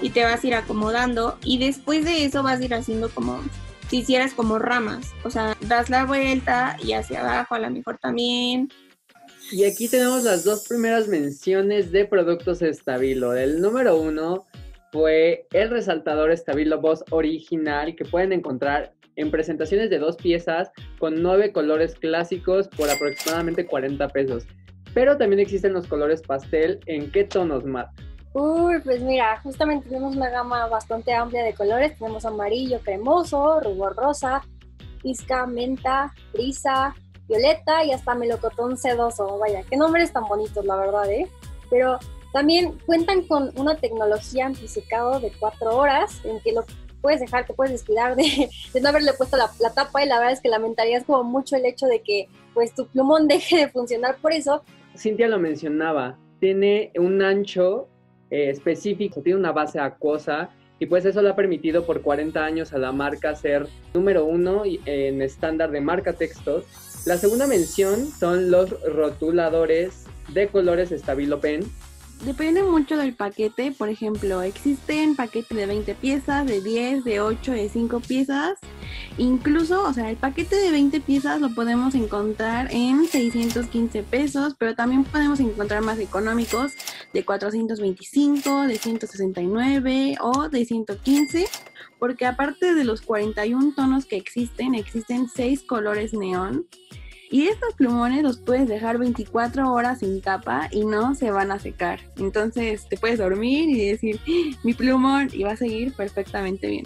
y 0.00 0.10
te 0.10 0.24
vas 0.24 0.44
a 0.44 0.46
ir 0.46 0.54
acomodando 0.54 1.38
y 1.42 1.58
después 1.58 2.04
de 2.04 2.24
eso 2.24 2.42
vas 2.42 2.60
a 2.60 2.64
ir 2.64 2.74
haciendo 2.74 3.08
como 3.08 3.40
si 3.88 3.98
hicieras 3.98 4.32
como 4.32 4.58
ramas, 4.58 5.12
o 5.24 5.30
sea, 5.30 5.56
das 5.60 5.90
la 5.90 6.04
vuelta 6.04 6.76
y 6.82 6.92
hacia 6.92 7.20
abajo 7.20 7.54
a 7.54 7.58
lo 7.58 7.70
mejor 7.70 7.98
también. 7.98 8.70
Y 9.52 9.64
aquí 9.64 9.88
tenemos 9.88 10.24
las 10.24 10.44
dos 10.44 10.66
primeras 10.66 11.06
menciones 11.06 11.92
de 11.92 12.06
productos 12.06 12.60
Stabilo. 12.60 13.34
El 13.34 13.60
número 13.60 14.00
uno 14.00 14.46
fue 14.90 15.46
el 15.52 15.70
resaltador 15.70 16.36
Stabilo 16.36 16.80
Boss 16.80 17.04
original 17.10 17.94
que 17.94 18.04
pueden 18.04 18.32
encontrar 18.32 18.94
en 19.16 19.30
presentaciones 19.30 19.90
de 19.90 19.98
dos 19.98 20.16
piezas 20.16 20.70
con 20.98 21.22
nueve 21.22 21.52
colores 21.52 21.94
clásicos 21.94 22.68
por 22.68 22.90
aproximadamente 22.90 23.66
40 23.66 24.08
pesos. 24.08 24.44
Pero 24.92 25.16
también 25.16 25.40
existen 25.40 25.72
los 25.72 25.86
colores 25.86 26.22
pastel. 26.22 26.80
¿En 26.86 27.10
qué 27.10 27.24
tonos, 27.24 27.64
Matt? 27.64 27.90
Uy, 28.32 28.80
pues 28.82 29.00
mira, 29.02 29.38
justamente 29.42 29.88
tenemos 29.88 30.16
una 30.16 30.30
gama 30.30 30.66
bastante 30.66 31.12
amplia 31.12 31.44
de 31.44 31.54
colores. 31.54 31.96
Tenemos 31.98 32.24
amarillo 32.24 32.80
cremoso, 32.80 33.60
rubor 33.60 33.94
rosa, 33.94 34.42
pizca, 35.02 35.46
menta, 35.46 36.12
brisa, 36.32 36.94
violeta 37.28 37.84
y 37.84 37.92
hasta 37.92 38.14
melocotón 38.14 38.76
sedoso. 38.76 39.38
Vaya, 39.38 39.62
qué 39.68 39.76
nombres 39.76 40.12
tan 40.12 40.24
bonitos, 40.24 40.64
la 40.64 40.76
verdad, 40.76 41.10
¿eh? 41.10 41.28
Pero 41.70 41.98
también 42.32 42.78
cuentan 42.84 43.22
con 43.22 43.52
una 43.56 43.76
tecnología 43.76 44.46
antisecado 44.46 45.20
de 45.20 45.32
cuatro 45.38 45.76
horas 45.76 46.20
en 46.24 46.40
que 46.40 46.52
lo 46.52 46.64
puedes 47.00 47.20
dejar, 47.20 47.46
te 47.46 47.52
puedes 47.54 47.72
descuidar 47.72 48.16
de, 48.16 48.48
de 48.74 48.80
no 48.80 48.88
haberle 48.88 49.12
puesto 49.12 49.36
la, 49.36 49.50
tapa 49.74 50.02
y 50.02 50.08
la 50.08 50.16
verdad 50.18 50.32
es 50.32 50.40
que 50.40 50.48
lamentarías 50.48 51.04
como 51.04 51.22
mucho 51.22 51.54
el 51.54 51.66
hecho 51.66 51.86
de 51.86 52.00
que 52.00 52.28
pues 52.54 52.74
tu 52.74 52.86
plumón 52.86 53.28
deje 53.28 53.58
de 53.58 53.68
funcionar 53.68 54.16
por 54.16 54.32
eso. 54.32 54.64
Cintia 54.96 55.28
lo 55.28 55.38
mencionaba, 55.38 56.18
tiene 56.40 56.92
un 56.96 57.22
ancho 57.22 57.88
eh, 58.30 58.50
específico, 58.50 59.20
tiene 59.20 59.38
una 59.38 59.52
base 59.52 59.78
acuosa 59.78 60.50
y 60.78 60.86
pues 60.86 61.04
eso 61.04 61.22
le 61.22 61.28
ha 61.28 61.36
permitido 61.36 61.84
por 61.84 62.02
40 62.02 62.44
años 62.44 62.72
a 62.72 62.78
la 62.78 62.90
marca 62.90 63.34
ser 63.34 63.68
número 63.92 64.24
uno 64.24 64.62
en 64.64 65.22
estándar 65.22 65.70
de 65.70 65.80
marca 65.80 66.14
textos. 66.14 66.64
La 67.04 67.18
segunda 67.18 67.46
mención 67.46 68.10
son 68.18 68.50
los 68.50 68.70
rotuladores 68.82 70.04
de 70.32 70.48
colores 70.48 70.88
Stabilo 70.88 71.38
Pen. 71.38 71.70
Depende 72.24 72.62
mucho 72.62 72.96
del 72.96 73.14
paquete, 73.14 73.72
por 73.72 73.90
ejemplo, 73.90 74.40
existen 74.40 75.14
paquetes 75.14 75.54
de 75.54 75.66
20 75.66 75.94
piezas, 75.96 76.46
de 76.46 76.62
10, 76.62 77.04
de 77.04 77.20
8, 77.20 77.52
de 77.52 77.68
5 77.68 78.00
piezas. 78.00 78.58
Incluso, 79.18 79.84
o 79.84 79.92
sea, 79.92 80.08
el 80.08 80.16
paquete 80.16 80.56
de 80.56 80.70
20 80.70 81.00
piezas 81.02 81.38
lo 81.42 81.54
podemos 81.54 81.94
encontrar 81.94 82.68
en 82.72 83.06
615 83.06 84.02
pesos, 84.04 84.54
pero 84.58 84.74
también 84.74 85.04
podemos 85.04 85.40
encontrar 85.40 85.82
más 85.82 85.98
económicos 85.98 86.72
de 87.12 87.24
425, 87.26 88.62
de 88.62 88.78
169 88.78 90.16
o 90.22 90.48
de 90.48 90.64
115, 90.64 91.46
porque 91.98 92.24
aparte 92.24 92.74
de 92.74 92.84
los 92.84 93.02
41 93.02 93.74
tonos 93.76 94.06
que 94.06 94.16
existen, 94.16 94.74
existen 94.74 95.28
6 95.28 95.64
colores 95.64 96.14
neón. 96.14 96.66
Y 97.30 97.48
estos 97.48 97.74
plumones 97.74 98.22
los 98.22 98.38
puedes 98.38 98.68
dejar 98.68 98.98
24 98.98 99.72
horas 99.72 100.00
sin 100.00 100.20
tapa 100.20 100.68
y 100.70 100.84
no 100.84 101.14
se 101.14 101.30
van 101.30 101.50
a 101.50 101.58
secar. 101.58 102.00
Entonces 102.16 102.86
te 102.88 102.96
puedes 102.96 103.18
dormir 103.18 103.68
y 103.70 103.90
decir, 103.90 104.20
"Ah, 104.26 104.58
mi 104.62 104.74
plumón, 104.74 105.30
y 105.32 105.42
va 105.42 105.52
a 105.52 105.56
seguir 105.56 105.94
perfectamente 105.94 106.68
bien. 106.68 106.84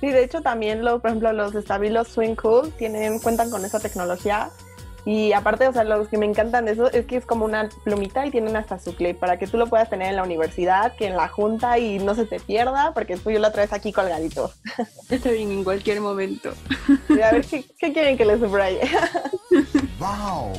Sí, 0.00 0.08
de 0.08 0.24
hecho 0.24 0.40
también, 0.40 0.84
lo, 0.84 1.00
por 1.00 1.10
ejemplo, 1.10 1.32
los 1.32 1.54
estabilos 1.54 2.08
Swing 2.08 2.34
Cool 2.34 2.72
tienen, 2.76 3.20
cuentan 3.20 3.50
con 3.50 3.64
esa 3.64 3.78
tecnología. 3.78 4.50
Y 5.04 5.32
aparte, 5.32 5.66
o 5.66 5.72
sea, 5.72 5.82
los 5.84 6.08
que 6.08 6.16
me 6.16 6.26
encantan 6.26 6.64
de 6.64 6.72
eso 6.72 6.90
es 6.90 7.06
que 7.06 7.16
es 7.16 7.26
como 7.26 7.44
una 7.44 7.68
plumita 7.84 8.24
y 8.24 8.30
tienen 8.30 8.56
hasta 8.56 8.78
su 8.78 8.94
clip 8.94 9.18
para 9.18 9.38
que 9.38 9.46
tú 9.46 9.56
lo 9.56 9.66
puedas 9.66 9.90
tener 9.90 10.08
en 10.08 10.16
la 10.16 10.22
universidad, 10.22 10.94
que 10.96 11.06
en 11.06 11.16
la 11.16 11.28
junta 11.28 11.78
y 11.78 11.98
no 11.98 12.14
se 12.14 12.24
te 12.24 12.38
pierda, 12.38 12.92
porque 12.94 13.16
tú 13.16 13.30
yo 13.30 13.40
lo 13.40 13.50
traes 13.50 13.72
aquí 13.72 13.92
colgadito. 13.92 14.52
Está 15.10 15.30
bien 15.30 15.50
en 15.50 15.64
cualquier 15.64 16.00
momento. 16.00 16.52
Y 17.08 17.20
a 17.20 17.32
ver, 17.32 17.44
¿qué, 17.44 17.64
qué 17.78 17.92
quieren 17.92 18.16
que 18.16 18.24
les 18.24 18.38
subraye? 18.38 18.80
¡Wow! 19.98 20.52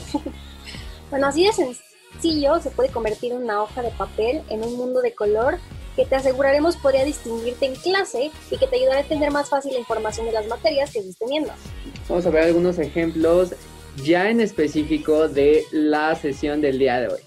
Bueno, 1.10 1.28
así 1.28 1.46
de 1.46 1.54
sencillo 1.54 2.60
se 2.60 2.70
puede 2.72 2.90
convertir 2.90 3.34
una 3.34 3.64
hoja 3.64 3.82
de 3.82 3.92
papel 3.92 4.42
en 4.50 4.64
un 4.64 4.76
mundo 4.76 5.02
de 5.02 5.14
color 5.14 5.58
que 5.96 6.06
te 6.06 6.16
aseguraremos 6.16 6.76
podría 6.78 7.06
distinguirte 7.06 7.68
en 7.68 7.76
clase 7.76 8.32
y 8.50 8.58
que 8.58 8.68
te 8.68 8.78
ayudará 8.78 8.98
a 8.98 9.02
entender 9.02 9.32
más 9.32 9.50
fácil 9.50 9.74
la 9.74 9.80
información 9.80 10.26
de 10.26 10.32
las 10.32 10.48
materias 10.48 10.92
que 10.92 11.00
estés 11.00 11.18
teniendo. 11.18 11.52
Vamos 12.10 12.26
a 12.26 12.30
ver 12.30 12.44
algunos 12.44 12.80
ejemplos 12.80 13.54
ya 13.98 14.30
en 14.30 14.42
específico 14.42 15.28
de 15.28 15.64
la 15.72 16.16
sesión 16.16 16.62
del 16.62 16.80
día 16.80 17.00
de 17.00 17.08
hoy. 17.10 17.20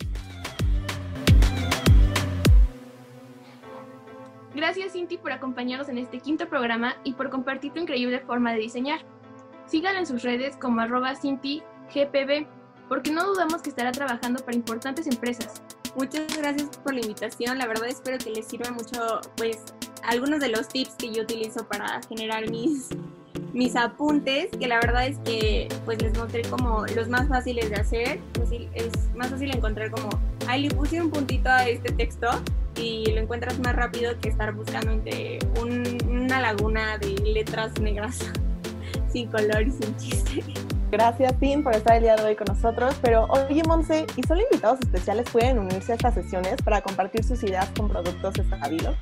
Gracias 4.54 4.92
Cinti 4.92 5.18
por 5.18 5.32
acompañarnos 5.32 5.88
en 5.90 5.98
este 5.98 6.18
quinto 6.18 6.48
programa 6.48 6.96
y 7.04 7.12
por 7.12 7.28
compartir 7.28 7.72
tu 7.72 7.80
increíble 7.80 8.20
forma 8.20 8.52
de 8.54 8.60
diseñar. 8.60 9.00
Síganla 9.66 10.00
en 10.00 10.06
sus 10.06 10.22
redes 10.22 10.56
como 10.56 10.80
arroba 10.80 11.14
CintiGPB, 11.14 12.46
porque 12.88 13.10
no 13.10 13.24
dudamos 13.26 13.62
que 13.62 13.68
estará 13.68 13.92
trabajando 13.92 14.42
para 14.42 14.56
importantes 14.56 15.06
empresas. 15.06 15.60
Muchas 15.94 16.36
gracias 16.36 16.68
por 16.78 16.94
la 16.94 17.00
invitación. 17.00 17.58
La 17.58 17.66
verdad 17.66 17.88
espero 17.88 18.18
que 18.18 18.30
les 18.30 18.46
sirva 18.46 18.70
mucho, 18.70 19.20
pues, 19.36 19.58
algunos 20.02 20.40
de 20.40 20.48
los 20.48 20.68
tips 20.68 20.94
que 20.94 21.10
yo 21.10 21.22
utilizo 21.22 21.66
para 21.66 22.00
generar 22.08 22.48
mis, 22.50 22.88
mis 23.52 23.76
apuntes, 23.76 24.48
que 24.58 24.66
la 24.66 24.76
verdad 24.76 25.06
es 25.06 25.18
que, 25.20 25.68
pues, 25.84 26.00
les 26.02 26.16
mostré 26.18 26.42
como 26.42 26.84
los 26.94 27.08
más 27.08 27.28
fáciles 27.28 27.70
de 27.70 27.76
hacer. 27.76 28.18
Fácil- 28.34 28.68
Es 28.74 28.92
más 29.14 29.28
fácil 29.28 29.54
encontrar 29.54 29.90
como, 29.90 30.08
ahí 30.46 30.68
le 30.68 30.74
puse 30.74 31.00
un 31.00 31.10
puntito 31.10 31.48
a 31.48 31.66
este 31.68 31.92
texto 31.92 32.28
y 32.76 33.10
lo 33.12 33.20
encuentras 33.20 33.58
más 33.60 33.74
rápido 33.74 34.12
que 34.20 34.28
estar 34.28 34.52
buscando 34.52 34.90
entre 34.92 35.38
un- 35.60 35.98
una 36.08 36.40
laguna 36.40 36.98
de 36.98 37.08
letras 37.24 37.72
negras 37.80 38.18
sin 39.12 39.28
color 39.30 39.62
y 39.62 39.70
sin 39.72 39.96
chiste. 39.96 40.42
Gracias, 40.90 41.34
Tim, 41.40 41.64
por 41.64 41.74
estar 41.74 41.96
el 41.96 42.02
día 42.04 42.16
de 42.16 42.22
hoy 42.22 42.36
con 42.36 42.46
nosotros. 42.48 42.94
Pero 43.02 43.24
oye, 43.24 43.62
Monse, 43.66 44.06
¿y 44.16 44.22
solo 44.22 44.42
invitados 44.42 44.78
especiales 44.80 45.28
pueden 45.30 45.58
unirse 45.58 45.92
a 45.92 45.94
estas 45.96 46.14
sesiones 46.14 46.56
para 46.62 46.80
compartir 46.80 47.24
sus 47.24 47.42
ideas 47.42 47.68
con 47.76 47.88
productos 47.88 48.38
estabilos? 48.38 48.94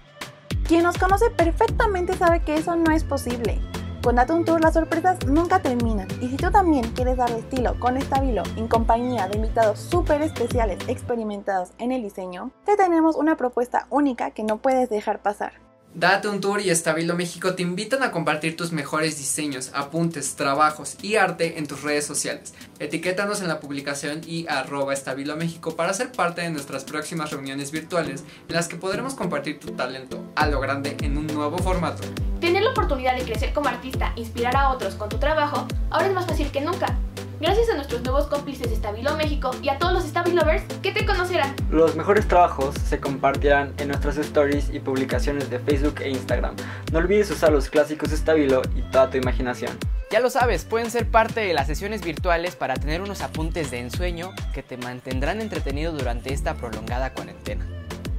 Quien 0.67 0.83
nos 0.83 0.97
conoce 0.97 1.29
perfectamente 1.31 2.15
sabe 2.17 2.41
que 2.41 2.55
eso 2.55 2.75
no 2.75 2.91
es 2.91 3.05
posible. 3.05 3.59
Con 4.05 4.19
un 4.19 4.45
Tour 4.45 4.61
las 4.61 4.75
sorpresas 4.75 5.25
nunca 5.27 5.63
terminan 5.63 6.07
y 6.21 6.29
si 6.29 6.37
tú 6.37 6.51
también 6.51 6.85
quieres 6.91 7.17
darle 7.17 7.39
estilo 7.39 7.81
con 7.81 7.97
Estabilo 7.97 8.43
en 8.55 8.69
compañía 8.69 9.27
de 9.29 9.39
invitados 9.39 9.79
súper 9.79 10.21
especiales 10.21 10.79
experimentados 10.89 11.71
en 11.79 11.91
el 11.91 12.03
diseño, 12.03 12.51
te 12.67 12.77
tenemos 12.77 13.17
una 13.17 13.39
propuesta 13.39 13.87
única 13.89 14.33
que 14.33 14.45
no 14.45 14.59
puedes 14.59 14.91
dejar 14.91 15.23
pasar. 15.23 15.64
Date 15.95 16.27
un 16.27 16.41
tour 16.41 16.61
y 16.61 16.71
Estabilo 16.71 17.15
México 17.15 17.55
te 17.55 17.63
invitan 17.63 18.03
a 18.03 18.11
compartir 18.11 18.57
tus 18.57 18.73
mejores 18.73 19.17
diseños, 19.17 19.71
apuntes, 19.75 20.35
trabajos 20.35 20.97
y 21.01 21.15
arte 21.15 21.57
en 21.57 21.69
tus 21.69 21.83
redes 21.83 22.05
sociales. 22.05 22.53
Etiquétanos 22.81 23.41
en 23.43 23.47
la 23.47 23.61
publicación 23.61 24.21
y 24.27 24.45
arroba 24.49 24.93
Estabilo 24.93 25.37
México 25.37 25.77
para 25.77 25.95
ser 25.95 26.11
parte 26.11 26.41
de 26.41 26.51
nuestras 26.51 26.83
próximas 26.83 27.31
reuniones 27.31 27.71
virtuales 27.71 28.25
en 28.49 28.57
las 28.57 28.67
que 28.67 28.75
podremos 28.75 29.15
compartir 29.15 29.61
tu 29.61 29.71
talento 29.71 30.25
a 30.35 30.49
lo 30.49 30.59
grande 30.59 30.97
en 31.01 31.17
un 31.17 31.29
nuevo 31.29 31.59
formato. 31.59 32.03
Tener 32.41 32.65
la 32.65 32.71
oportunidad 32.71 33.17
de 33.17 33.23
crecer 33.23 33.53
como 33.53 33.69
artista, 33.69 34.13
inspirar 34.17 34.57
a 34.57 34.71
otros 34.71 34.97
con 34.97 35.09
tu 35.09 35.19
trabajo, 35.19 35.69
ahora 35.91 36.09
es 36.09 36.13
más 36.13 36.27
fácil 36.27 36.51
que 36.51 36.61
nunca. 36.61 36.99
Gracias 37.45 37.69
a 37.69 37.75
nuestros 37.75 38.03
nuevos 38.03 38.27
cómplices 38.29 38.71
de 38.71 38.75
Estabilo 38.75 39.15
México 39.19 39.51
y 39.61 39.69
a 39.69 39.79
todos 39.79 39.93
los 39.93 40.05
Stabilovers 40.05 40.65
que 40.81 40.93
te 40.93 41.05
conocerán. 41.05 41.55
Los 41.71 41.95
mejores 41.95 42.27
trabajos 42.27 42.75
se 42.89 43.01
compartirán 43.01 43.75
en 43.77 43.89
nuestras 43.89 44.17
stories 44.17 44.71
y 44.73 44.81
publicaciones 44.81 45.51
de 45.51 45.59
Facebook 45.59 45.97
e 46.01 46.09
Instagram. 46.09 46.57
No 46.91 47.01
olvides 47.01 47.31
usar 47.31 47.53
los 47.53 47.69
clásicos 47.69 48.13
Stabilo 48.13 48.63
y 48.75 48.81
toda 48.91 49.11
tu 49.11 49.19
imaginación. 49.19 49.77
Ya 50.11 50.21
lo 50.21 50.31
sabes, 50.31 50.65
pueden 50.65 50.91
ser 50.91 51.07
parte 51.11 51.41
de 51.41 51.53
las 51.53 51.67
sesiones 51.67 52.03
virtuales 52.03 52.57
para 52.57 52.77
tener 52.77 53.03
unos 53.03 53.21
apuntes 53.21 53.71
de 53.71 53.81
ensueño 53.81 54.33
que 54.55 54.63
te 54.63 54.79
mantendrán 54.79 55.43
entretenido 55.43 55.93
durante 55.93 56.33
esta 56.33 56.55
prolongada 56.55 57.13
cuarentena. 57.13 57.67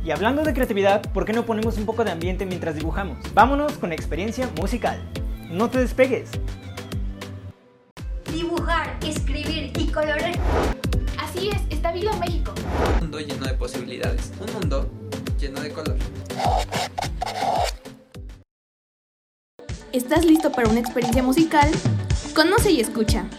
Y 0.03 0.11
hablando 0.11 0.43
de 0.43 0.53
creatividad, 0.53 1.01
¿por 1.13 1.25
qué 1.25 1.33
no 1.33 1.47
ponemos 1.47 1.79
un 1.79 1.88
poco 1.88 2.03
de 2.03 2.11
ambiente 2.11 2.45
mientras 2.45 2.75
dibujamos? 2.75 3.17
Vámonos 3.33 3.73
con 3.79 3.91
experiencia 3.91 4.47
musical. 4.61 5.01
No 5.49 5.71
te 5.71 5.79
despegues. 5.79 6.29
Así 9.97 11.47
es, 11.47 11.62
Estabilo 11.69 12.13
México. 12.17 12.53
Un 12.95 12.99
mundo 12.99 13.19
lleno 13.21 13.45
de 13.45 13.53
posibilidades, 13.53 14.34
un 14.45 14.51
mundo 14.51 14.89
lleno 15.39 15.62
de 15.62 15.71
color. 15.71 15.95
¿Estás 19.93 20.25
listo 20.25 20.51
para 20.51 20.67
una 20.67 20.81
experiencia 20.81 21.23
musical? 21.23 21.71
Conoce 22.36 22.71
y 22.71 22.81
escucha. 22.81 23.29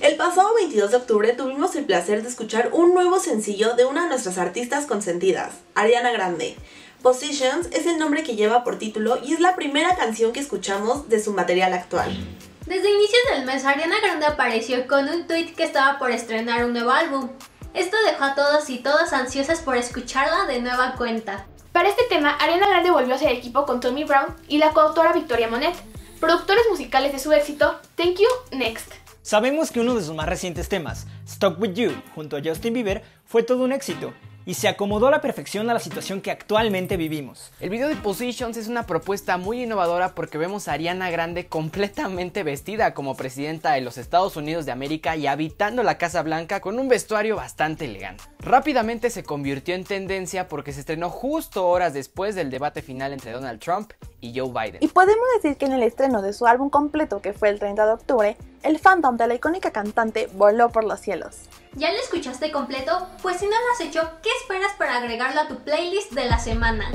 El 0.00 0.16
pasado 0.16 0.54
22 0.54 0.92
de 0.92 0.96
octubre 0.98 1.32
tuvimos 1.32 1.74
el 1.74 1.84
placer 1.84 2.22
de 2.22 2.28
escuchar 2.28 2.70
un 2.72 2.94
nuevo 2.94 3.18
sencillo 3.18 3.74
de 3.74 3.86
una 3.86 4.04
de 4.04 4.10
nuestras 4.10 4.38
artistas 4.38 4.86
consentidas, 4.86 5.52
Ariana 5.74 6.12
Grande. 6.12 6.54
Positions 7.02 7.66
es 7.72 7.84
el 7.86 7.98
nombre 7.98 8.22
que 8.22 8.36
lleva 8.36 8.62
por 8.62 8.78
título 8.78 9.18
y 9.22 9.34
es 9.34 9.40
la 9.40 9.56
primera 9.56 9.96
canción 9.96 10.32
que 10.32 10.38
escuchamos 10.38 11.08
de 11.08 11.20
su 11.20 11.32
material 11.32 11.72
actual. 11.74 12.16
Desde 12.64 12.90
inicios 12.90 13.20
del 13.34 13.44
mes, 13.44 13.64
Ariana 13.64 14.00
Grande 14.00 14.26
apareció 14.26 14.86
con 14.86 15.08
un 15.08 15.26
tweet 15.26 15.52
que 15.54 15.64
estaba 15.64 15.98
por 15.98 16.12
estrenar 16.12 16.64
un 16.64 16.72
nuevo 16.72 16.92
álbum. 16.92 17.28
Esto 17.74 17.96
dejó 18.06 18.24
a 18.24 18.34
todos 18.36 18.70
y 18.70 18.78
todas 18.78 19.12
ansiosas 19.12 19.60
por 19.62 19.76
escucharla 19.76 20.46
de 20.46 20.60
nueva 20.60 20.94
cuenta. 20.96 21.44
Para 21.72 21.88
este 21.88 22.04
tema, 22.08 22.36
Ariana 22.36 22.68
Grande 22.68 22.92
volvió 22.92 23.14
a 23.14 23.16
hacer 23.16 23.32
equipo 23.32 23.66
con 23.66 23.80
Tommy 23.80 24.04
Brown 24.04 24.36
y 24.46 24.58
la 24.58 24.70
coautora 24.70 25.12
Victoria 25.12 25.48
Monet, 25.48 25.74
productores 26.20 26.62
musicales 26.70 27.12
de 27.12 27.18
su 27.18 27.32
éxito 27.32 27.80
Thank 27.96 28.18
You 28.20 28.56
Next. 28.56 28.92
Sabemos 29.22 29.72
que 29.72 29.80
uno 29.80 29.96
de 29.96 30.04
sus 30.04 30.14
más 30.14 30.28
recientes 30.28 30.68
temas, 30.68 31.08
Stuck 31.28 31.60
With 31.60 31.74
You, 31.74 31.90
junto 32.14 32.36
a 32.36 32.42
Justin 32.44 32.74
Bieber, 32.74 33.02
fue 33.26 33.42
todo 33.42 33.64
un 33.64 33.72
éxito 33.72 34.12
y 34.46 34.54
se 34.54 34.68
acomodó 34.68 35.08
a 35.08 35.10
la 35.10 35.20
perfección 35.20 35.68
a 35.70 35.74
la 35.74 35.80
situación 35.80 36.20
que 36.20 36.30
actualmente 36.30 36.96
vivimos. 36.96 37.52
El 37.60 37.70
video 37.70 37.88
de 37.88 37.96
Positions 37.96 38.56
es 38.56 38.68
una 38.68 38.86
propuesta 38.86 39.36
muy 39.36 39.62
innovadora 39.62 40.14
porque 40.14 40.38
vemos 40.38 40.68
a 40.68 40.72
Ariana 40.72 41.10
Grande 41.10 41.46
completamente 41.46 42.42
vestida 42.42 42.94
como 42.94 43.16
presidenta 43.16 43.72
de 43.72 43.80
los 43.80 43.98
Estados 43.98 44.36
Unidos 44.36 44.66
de 44.66 44.72
América 44.72 45.16
y 45.16 45.26
habitando 45.26 45.82
la 45.82 45.98
Casa 45.98 46.22
Blanca 46.22 46.60
con 46.60 46.78
un 46.78 46.88
vestuario 46.88 47.36
bastante 47.36 47.84
elegante. 47.84 48.24
Rápidamente 48.40 49.10
se 49.10 49.22
convirtió 49.22 49.74
en 49.74 49.84
tendencia 49.84 50.48
porque 50.48 50.72
se 50.72 50.80
estrenó 50.80 51.10
justo 51.10 51.68
horas 51.68 51.94
después 51.94 52.34
del 52.34 52.50
debate 52.50 52.82
final 52.82 53.12
entre 53.12 53.32
Donald 53.32 53.60
Trump 53.60 53.92
y 54.20 54.38
Joe 54.38 54.50
Biden. 54.50 54.78
Y 54.80 54.88
podemos 54.88 55.24
decir 55.36 55.56
que 55.56 55.66
en 55.66 55.72
el 55.72 55.82
estreno 55.82 56.22
de 56.22 56.32
su 56.32 56.46
álbum 56.46 56.70
completo, 56.70 57.20
que 57.20 57.32
fue 57.32 57.48
el 57.48 57.58
30 57.58 57.86
de 57.86 57.92
octubre, 57.92 58.36
el 58.62 58.78
fandom 58.78 59.16
de 59.16 59.26
la 59.26 59.34
icónica 59.34 59.70
cantante 59.70 60.28
voló 60.34 60.70
por 60.70 60.84
los 60.84 61.00
cielos. 61.00 61.48
¿Ya 61.74 61.90
lo 61.90 61.98
escuchaste 61.98 62.52
completo? 62.52 63.08
Pues 63.22 63.38
si 63.38 63.46
no 63.46 63.52
lo 63.52 63.72
has 63.72 63.80
hecho, 63.80 64.10
¿qué 64.22 64.28
esperas 64.42 64.72
para 64.76 64.96
agregarlo 64.96 65.40
a 65.40 65.48
tu 65.48 65.64
playlist 65.64 66.12
de 66.12 66.26
la 66.26 66.38
semana? 66.38 66.90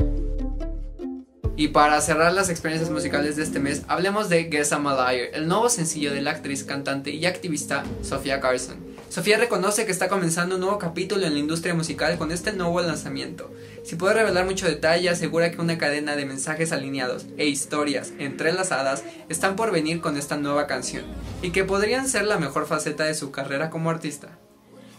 Y 1.56 1.70
para 1.70 2.00
cerrar 2.02 2.34
las 2.34 2.52
experiencias 2.52 2.92
musicales 2.92 3.36
de 3.36 3.42
este 3.42 3.60
mes, 3.60 3.82
hablemos 3.88 4.30
de 4.30 4.44
Guess 4.44 4.74
I'm 4.74 4.86
a 4.86 4.94
Liar, 4.94 5.30
el 5.34 5.48
nuevo 5.48 5.70
sencillo 5.70 6.13
de 6.13 6.22
la 6.22 6.30
actriz, 6.30 6.63
cantante 6.63 7.10
y 7.10 7.26
activista 7.26 7.84
Sofía 8.04 8.40
Carson. 8.40 8.78
Sofía 9.10 9.40
reconoce 9.40 9.88
que 9.88 9.92
está 9.92 10.10
comenzando 10.10 10.56
un 10.56 10.62
nuevo 10.62 10.78
capítulo 10.78 11.26
en 11.26 11.34
la 11.34 11.40
industria 11.40 11.74
musical 11.74 12.16
con 12.20 12.32
este 12.32 12.54
nuevo 12.54 12.80
lanzamiento. 12.80 13.52
Si 13.84 13.96
puede 13.96 14.13
revelar 14.13 14.46
mucho 14.46 14.68
detalle, 14.68 15.10
asegura 15.10 15.50
que 15.50 15.60
una 15.60 15.80
cadena 15.80 16.16
de 16.16 16.28
mensajes 16.28 16.72
alineados 16.72 17.26
e 17.38 17.48
historias 17.48 18.13
entrelazadas 18.20 19.04
están 19.28 19.56
por 19.56 19.72
venir 19.72 20.02
con 20.02 20.18
esta 20.18 20.38
nueva 20.38 20.68
canción, 20.68 21.06
y 21.42 21.50
que 21.50 21.63
podrían 21.63 22.08
ser 22.08 22.26
la 22.26 22.38
mejor 22.38 22.68
faceta 22.68 23.06
de 23.06 23.16
su 23.16 23.32
carrera 23.32 23.72
como 23.72 23.90
artista. 23.90 24.38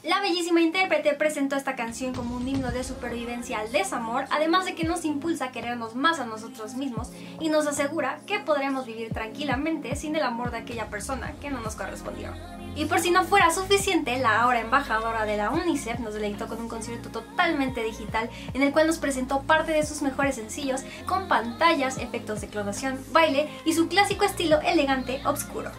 La 0.09 0.23
bellísima 0.23 0.62
intérprete 0.62 1.12
presentó 1.12 1.55
esta 1.55 1.77
canción 1.77 2.14
como 2.14 2.35
un 2.35 2.49
himno 2.49 2.71
de 2.71 2.83
supervivencia 2.83 3.59
al 3.59 3.71
desamor, 3.71 4.25
además 4.31 4.64
de 4.64 4.75
que 4.75 4.85
nos 4.85 5.05
impulsa 5.05 5.44
a 5.44 5.53
querernos 5.53 5.94
más 5.97 6.18
a 6.18 6.25
nosotros 6.25 6.77
mismos 6.77 7.11
y 7.40 7.51
nos 7.51 7.66
asegura 7.66 8.21
que 8.27 8.38
podremos 8.38 8.87
vivir 8.87 9.12
tranquilamente 9.12 9.94
sin 9.97 10.16
el 10.16 10.23
amor 10.23 10.51
de 10.51 10.57
aquella 10.57 10.88
persona 10.88 11.35
que 11.42 11.51
no 11.51 11.61
nos 11.61 11.77
correspondió. 11.77 12.33
Y 12.75 12.87
por 12.87 13.01
si 13.01 13.11
no 13.11 13.25
fuera 13.25 13.51
suficiente, 13.51 14.18
la 14.18 14.40
ahora 14.40 14.61
embajadora 14.61 15.27
de 15.27 15.37
la 15.37 15.51
UNICEF 15.51 15.99
nos 15.99 16.14
deleitó 16.14 16.49
con 16.49 16.59
un 16.59 16.71
concierto 16.71 17.11
totalmente 17.11 17.85
digital 17.85 18.31
en 18.55 18.62
el 18.62 18.73
cual 18.73 18.87
nos 18.87 18.97
presentó 18.97 19.42
parte 19.42 19.73
de 19.73 19.85
sus 19.85 20.01
mejores 20.01 20.37
sencillos 20.37 20.85
con 21.05 21.29
pantallas, 21.29 21.99
efectos 21.99 22.40
de 22.40 22.49
clonación, 22.49 22.99
baile 23.12 23.51
y 23.66 23.75
su 23.75 23.88
clásico 23.88 24.25
estilo 24.25 24.59
elegante 24.62 25.21
obscuro. 25.27 25.71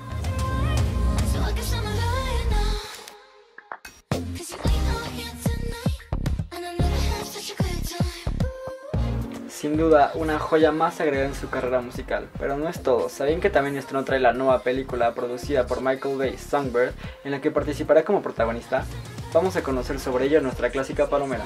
Sin 9.60 9.76
duda, 9.76 10.14
una 10.16 10.40
joya 10.40 10.72
más 10.72 11.02
agregada 11.02 11.28
en 11.28 11.36
su 11.36 11.50
carrera 11.50 11.82
musical. 11.82 12.30
Pero 12.40 12.56
no 12.56 12.70
es 12.70 12.82
todo. 12.82 13.10
¿Sabían 13.10 13.42
que 13.42 13.50
también 13.50 13.76
estrenó 13.76 14.06
trae 14.06 14.22
la 14.22 14.32
nueva 14.32 14.64
película 14.64 15.14
producida 15.14 15.66
por 15.66 15.82
Michael 15.82 16.18
Bay, 16.18 16.38
Songbird, 16.38 16.94
en 17.26 17.32
la 17.32 17.42
que 17.42 17.52
participará 17.52 18.06
como 18.06 18.22
protagonista? 18.22 18.86
Vamos 19.34 19.58
a 19.58 19.62
conocer 19.62 20.00
sobre 20.00 20.28
ello 20.28 20.40
nuestra 20.40 20.70
clásica 20.70 21.10
palomera. 21.10 21.44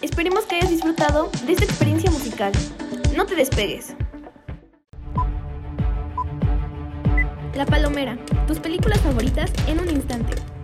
Esperemos 0.00 0.44
que 0.44 0.54
hayas 0.54 0.70
disfrutado 0.70 1.28
de 1.44 1.54
esta 1.54 1.64
experiencia 1.64 2.08
musical. 2.12 2.52
No 3.16 3.26
te 3.26 3.34
despegues. 3.34 3.96
La 7.52 7.66
Palomera, 7.66 8.16
tus 8.46 8.60
películas 8.60 9.00
favoritas 9.00 9.50
en 9.66 9.80
un 9.80 9.90
instante. 9.90 10.55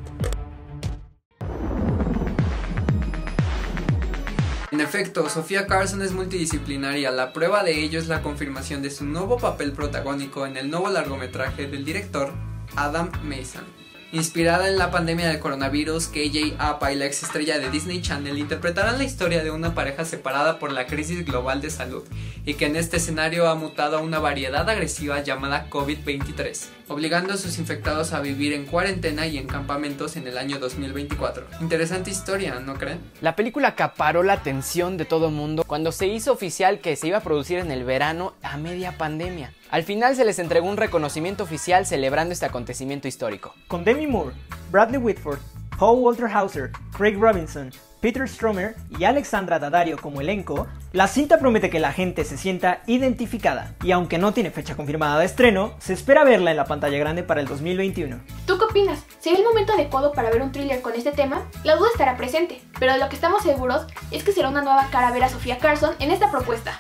En 4.73 4.81
efecto, 4.81 5.29
Sofía 5.29 5.67
Carson 5.67 6.01
es 6.01 6.13
multidisciplinaria. 6.13 7.11
La 7.11 7.35
prueba 7.35 7.63
de 7.63 7.85
ello 7.85 7.99
es 7.99 8.09
la 8.09 8.23
confirmación 8.23 8.81
de 8.81 8.91
su 8.91 9.05
nuevo 9.05 9.37
papel 9.37 9.73
protagónico 9.73 10.47
en 10.47 10.57
el 10.57 10.71
nuevo 10.71 10.89
largometraje 10.89 11.67
del 11.67 11.85
director 11.85 12.33
Adam 12.75 13.11
Mason. 13.23 13.67
Inspirada 14.15 14.69
en 14.69 14.77
la 14.77 14.91
pandemia 14.91 15.27
del 15.29 15.39
coronavirus, 15.39 16.09
KJ 16.09 16.57
Apa 16.59 16.93
y 16.93 16.97
la 16.97 17.07
ex 17.07 17.23
estrella 17.23 17.59
de 17.59 17.71
Disney 17.71 18.03
Channel 18.03 18.37
interpretarán 18.37 18.99
la 18.99 19.05
historia 19.05 19.43
de 19.43 19.51
una 19.51 19.75
pareja 19.75 20.05
separada 20.05 20.59
por 20.59 20.71
la 20.71 20.87
crisis 20.87 21.25
global 21.25 21.63
de 21.63 21.71
salud 21.71 22.03
y 22.45 22.53
que 22.53 22.67
en 22.67 22.77
este 22.77 22.99
escenario 22.99 23.49
ha 23.49 23.55
mutado 23.55 23.97
a 23.97 24.03
una 24.03 24.19
variedad 24.19 24.69
agresiva 24.69 25.23
llamada 25.23 25.71
COVID-23, 25.71 26.67
obligando 26.89 27.33
a 27.33 27.39
sus 27.39 27.57
infectados 27.59 28.13
a 28.13 28.21
vivir 28.21 28.53
en 28.53 28.67
cuarentena 28.67 29.27
y 29.27 29.39
en 29.39 29.47
campamentos 29.47 30.17
en 30.17 30.27
el 30.27 30.37
año 30.37 30.59
2024. 30.59 31.47
Interesante 31.63 32.11
historia, 32.11 32.61
¿no 32.61 32.75
creen? 32.75 33.01
La 33.23 33.35
película 33.35 33.69
acaparó 33.69 34.23
la 34.23 34.35
atención 34.35 34.99
de 34.99 35.07
todo 35.07 35.29
el 35.29 35.33
mundo 35.33 35.65
cuando 35.67 35.91
se 35.91 36.07
hizo 36.07 36.33
oficial 36.33 36.81
que 36.81 36.97
se 36.97 37.09
iba 37.09 37.17
a 37.17 37.23
producir 37.23 37.61
en 37.61 37.71
el 37.71 37.85
verano 37.85 38.35
a 38.43 38.59
media 38.59 38.99
pandemia. 38.99 39.55
Al 39.73 39.85
final 39.85 40.15
se 40.15 40.27
les 40.27 40.39
entregó 40.39 40.69
un 40.69 40.77
reconocimiento 40.77 41.45
oficial 41.45 41.87
celebrando 41.87 42.35
este 42.35 42.45
acontecimiento 42.45 43.09
histórico. 43.09 43.55
Con 43.69 43.85
Demi 43.85 44.07
Moore, 44.07 44.35
Bradley 44.71 44.99
Whitford, 44.99 45.39
Paul 45.79 46.01
Walter 46.01 46.27
Hauser, 46.27 46.71
Craig 46.95 47.17
Robinson, 47.19 47.71
Peter 48.03 48.29
Stromer 48.29 48.77
y 48.91 49.05
Alexandra 49.05 49.59
Daddario 49.59 49.97
como 49.97 50.21
elenco, 50.21 50.67
la 50.93 51.09
cinta 51.09 51.39
promete 51.39 51.71
que 51.71 51.81
la 51.81 51.91
gente 51.91 52.27
se 52.27 52.37
sienta 52.37 52.83
identificada 52.87 53.75
y 53.83 53.93
aunque 53.93 54.19
no 54.19 54.35
tiene 54.35 54.51
fecha 54.51 54.77
confirmada 54.77 55.19
de 55.19 55.25
estreno, 55.25 55.73
se 55.79 55.95
espera 55.95 56.23
verla 56.23 56.51
en 56.51 56.59
la 56.59 56.67
pantalla 56.67 56.99
grande 56.99 57.23
para 57.23 57.41
el 57.41 57.47
2021. 57.47 58.21
¿Tú 58.47 58.59
qué 58.59 58.65
opinas? 58.67 59.03
¿Sería 59.21 59.39
el 59.39 59.45
momento 59.47 59.73
adecuado 59.73 60.13
para 60.13 60.29
ver 60.29 60.43
un 60.43 60.53
thriller 60.53 60.83
con 60.83 60.93
este 60.93 61.13
tema? 61.13 61.49
La 61.65 61.77
duda 61.77 61.89
estará 61.93 62.19
presente, 62.19 62.61
pero 62.79 62.93
de 62.93 62.99
lo 62.99 63.09
que 63.09 63.17
estamos 63.17 63.43
seguros 63.43 63.87
es 64.11 64.23
que 64.23 64.33
será 64.33 64.51
una 64.51 64.61
nueva 64.61 64.89
cara 64.91 65.13
ver 65.13 65.25
a 65.25 65.31
Sofía 65.31 65.57
Carson 65.57 65.95
en 65.99 66.11
esta 66.11 66.31
propuesta. 66.31 66.79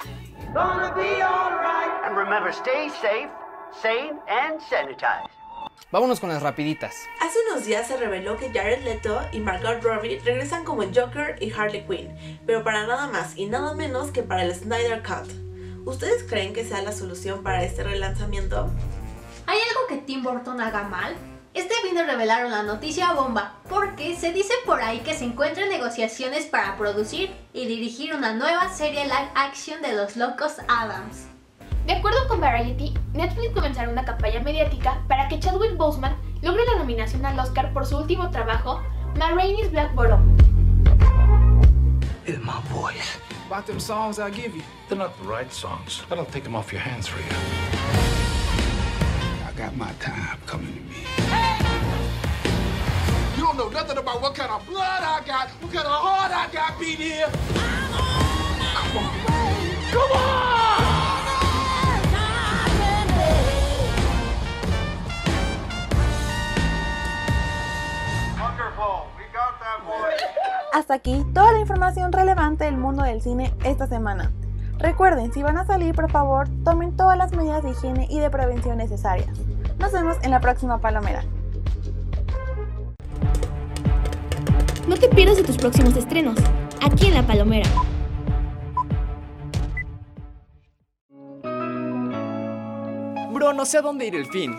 And 0.55 2.17
remember, 2.17 2.53
stay 2.53 2.91
safe, 3.01 3.31
sane, 3.81 4.19
and 4.29 4.61
sanitize. 4.61 5.31
Vámonos 5.91 6.21
con 6.21 6.29
las 6.29 6.43
rapiditas. 6.43 6.95
Hace 7.21 7.39
unos 7.51 7.65
días 7.65 7.87
se 7.87 7.97
reveló 7.97 8.37
que 8.37 8.51
Jared 8.51 8.83
Leto 8.85 9.21
y 9.33 9.41
Margot 9.41 9.83
Robbie 9.83 10.21
regresan 10.25 10.65
como 10.65 10.83
el 10.83 10.95
Joker 10.95 11.37
y 11.41 11.53
Harley 11.53 11.87
Quinn, 11.87 12.15
pero 12.47 12.65
para 12.65 12.87
nada 12.87 13.09
más 13.09 13.37
y 13.37 13.47
nada 13.47 13.75
menos 13.75 14.11
que 14.11 14.23
para 14.23 14.45
el 14.45 14.55
Snyder 14.55 15.03
Cut. 15.03 15.31
¿Ustedes 15.87 16.25
creen 16.25 16.53
que 16.53 16.65
sea 16.65 16.83
la 16.83 16.93
solución 16.93 17.43
para 17.43 17.63
este 17.63 17.83
relanzamiento? 17.83 18.71
¿Hay 19.47 19.59
algo 19.59 19.87
que 19.89 19.99
Tim 19.99 20.23
Burton 20.23 20.61
haga 20.61 20.85
mal? 20.85 21.17
Este 21.55 21.75
vino 21.85 22.03
revelaron 22.05 22.51
la 22.51 22.63
noticia 22.63 23.13
bomba, 23.13 23.55
porque 23.69 24.17
se 24.17 24.33
dice 24.33 24.55
por 24.65 24.81
ahí 24.83 25.01
que 25.01 25.13
se 25.15 25.25
encuentran 25.25 25.69
negociaciones 25.69 26.47
para 26.47 26.77
producir 26.79 27.31
y 27.53 27.67
dirigir 27.67 28.15
una 28.15 28.33
nueva 28.33 28.71
serie 28.71 29.05
live 29.05 29.31
action 29.35 29.83
de 29.83 29.93
los 29.93 30.17
locos 30.17 30.55
Adams. 30.67 31.27
De 31.87 31.93
acuerdo 31.93 32.27
con 32.27 32.41
Variety, 32.41 32.95
Netflix 33.13 33.53
comenzará 33.53 33.91
una 33.91 34.05
campaña 34.05 34.41
mediática 34.41 35.03
para 35.09 35.29
que 35.29 35.41
Chadwick 35.41 35.77
Boseman 35.77 36.17
logre 36.41 36.65
la 36.65 36.79
nominación 36.79 37.27
al 37.27 37.39
Oscar 37.39 37.73
por 37.75 37.85
su 37.85 37.99
último 37.99 38.31
trabajo, 38.31 38.81
Ma 39.19 39.33
Rainey's 39.33 39.71
Black 39.71 39.93
Bottom. 39.95 40.37
is 42.25 42.39
my 42.39 42.61
voice. 42.71 43.19
About 43.47 43.67
them 43.67 43.81
songs 43.81 44.19
I 44.19 44.31
give 44.31 44.55
you, 44.57 44.63
they're 44.89 44.97
not 44.97 45.19
the 45.19 45.25
right 45.29 45.53
songs. 45.53 46.03
That'll 46.09 46.25
take 46.25 46.45
them 46.45 46.55
off 46.55 46.73
your 46.73 46.81
hands 46.81 47.07
for 47.09 47.19
you. 47.19 47.37
I 49.47 49.53
got 49.57 49.77
my 49.77 49.93
time 50.01 50.39
coming 50.47 50.73
to 50.73 50.81
me. 50.81 51.32
Don't 53.55 53.71
know 53.71 53.81
nothing 53.81 53.99
about 53.99 54.23
what 54.23 54.35
kind 54.35 54.51
of 54.51 54.67
blood 54.67 55.03
I 55.03 55.21
got, 55.27 55.51
what 55.61 55.71
kind 55.71 55.85
of 55.85 55.93
heart 55.93 56.33
I 56.33 56.49
got 56.51 56.81
beat 56.81 56.99
here. 56.99 57.27
Come 58.73 58.97
on. 58.97 59.13
Come 59.93 60.13
on! 60.13 60.53
Hasta 70.73 70.95
aquí 70.95 71.23
toda 71.35 71.53
la 71.53 71.59
información 71.59 72.11
relevante 72.11 72.65
del 72.65 72.79
mundo 72.79 73.03
del 73.03 73.21
cine 73.21 73.53
esta 73.65 73.87
semana. 73.87 74.33
Recuerden, 74.79 75.31
si 75.35 75.43
van 75.43 75.59
a 75.59 75.67
salir, 75.67 75.95
por 75.95 76.11
favor, 76.11 76.49
tomen 76.65 76.97
todas 76.97 77.19
las 77.19 77.33
medidas 77.33 77.63
de 77.63 77.73
higiene 77.73 78.07
y 78.09 78.19
de 78.19 78.31
prevención 78.31 78.79
necesarias. 78.79 79.39
Nos 79.79 79.93
vemos 79.93 80.17
en 80.23 80.31
la 80.31 80.41
próxima 80.41 80.79
Palomera. 80.79 81.23
No 84.89 84.97
te 84.97 85.09
pierdas 85.09 85.37
de 85.37 85.45
tus 85.45 85.57
próximos 85.57 85.97
estrenos, 85.97 86.37
aquí 86.81 87.07
en 87.07 87.15
La 87.15 87.23
Palomera. 87.23 87.69
Bro, 93.33 93.53
no 93.53 93.65
sé 93.65 93.79
a 93.79 93.83
dónde 93.83 94.07
ir 94.07 94.17
el 94.17 94.27
fin. 94.27 94.55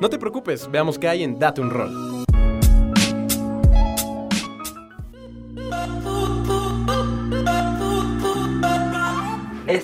No 0.00 0.08
te 0.08 0.18
preocupes, 0.18 0.70
veamos 0.70 0.98
qué 0.98 1.08
hay 1.08 1.24
en 1.24 1.38
Date 1.38 1.60
un 1.60 1.70
Rol. 1.70 2.17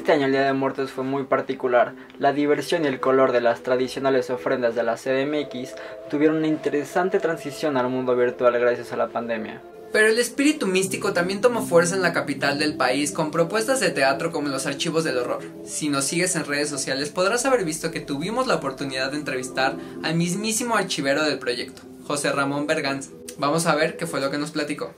Este 0.04 0.12
año 0.12 0.26
el 0.26 0.32
Día 0.32 0.44
de 0.44 0.52
Muertos 0.52 0.90
fue 0.90 1.02
muy 1.02 1.24
particular. 1.24 1.94
La 2.18 2.34
diversión 2.34 2.84
y 2.84 2.88
el 2.88 3.00
color 3.00 3.32
de 3.32 3.40
las 3.40 3.62
tradicionales 3.62 4.28
ofrendas 4.28 4.74
de 4.74 4.82
la 4.82 4.96
CDMX 4.96 5.74
tuvieron 6.10 6.36
una 6.36 6.46
interesante 6.46 7.20
transición 7.20 7.78
al 7.78 7.88
mundo 7.88 8.14
virtual 8.14 8.52
gracias 8.60 8.92
a 8.92 8.98
la 8.98 9.08
pandemia. 9.08 9.62
Pero 9.94 10.08
el 10.08 10.18
espíritu 10.18 10.66
místico 10.66 11.14
también 11.14 11.40
tomó 11.40 11.62
fuerza 11.62 11.96
en 11.96 12.02
la 12.02 12.12
capital 12.12 12.58
del 12.58 12.76
país 12.76 13.12
con 13.12 13.30
propuestas 13.30 13.80
de 13.80 13.92
teatro 13.92 14.30
como 14.30 14.48
los 14.48 14.66
archivos 14.66 15.04
del 15.04 15.16
horror. 15.16 15.40
Si 15.64 15.88
nos 15.88 16.04
sigues 16.04 16.36
en 16.36 16.44
redes 16.44 16.68
sociales 16.68 17.08
podrás 17.08 17.46
haber 17.46 17.64
visto 17.64 17.90
que 17.90 18.00
tuvimos 18.00 18.46
la 18.46 18.56
oportunidad 18.56 19.10
de 19.10 19.16
entrevistar 19.16 19.74
al 20.02 20.16
mismísimo 20.16 20.76
archivero 20.76 21.24
del 21.24 21.38
proyecto, 21.38 21.80
José 22.06 22.30
Ramón 22.30 22.66
Berganza. 22.66 23.10
Vamos 23.38 23.64
a 23.64 23.74
ver 23.74 23.96
qué 23.96 24.06
fue 24.06 24.20
lo 24.20 24.30
que 24.30 24.36
nos 24.36 24.50
platicó 24.50 24.92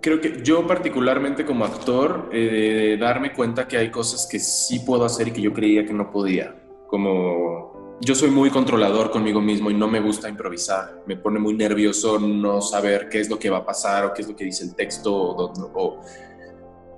creo 0.00 0.20
que 0.20 0.42
yo 0.42 0.66
particularmente 0.66 1.44
como 1.44 1.64
actor, 1.64 2.30
eh, 2.32 2.96
darme 2.98 3.32
cuenta 3.32 3.68
que 3.68 3.76
hay 3.76 3.90
cosas 3.90 4.26
que 4.30 4.38
sí 4.38 4.80
puedo 4.80 5.04
hacer 5.04 5.28
y 5.28 5.30
que 5.32 5.40
yo 5.40 5.52
creía 5.52 5.84
que 5.84 5.92
no 5.92 6.10
podía. 6.10 6.54
Como 6.88 7.98
yo 8.00 8.14
soy 8.14 8.30
muy 8.30 8.50
controlador 8.50 9.10
conmigo 9.10 9.40
mismo 9.40 9.70
y 9.70 9.74
no 9.74 9.86
me 9.88 10.00
gusta 10.00 10.28
improvisar. 10.28 11.02
Me 11.06 11.16
pone 11.16 11.38
muy 11.38 11.54
nervioso 11.54 12.18
no 12.18 12.62
saber 12.62 13.08
qué 13.08 13.20
es 13.20 13.28
lo 13.28 13.38
que 13.38 13.50
va 13.50 13.58
a 13.58 13.64
pasar 13.64 14.06
o 14.06 14.14
qué 14.14 14.22
es 14.22 14.28
lo 14.28 14.34
que 14.34 14.44
dice 14.44 14.64
el 14.64 14.74
texto 14.74 15.14
o, 15.14 15.52
o 15.74 16.00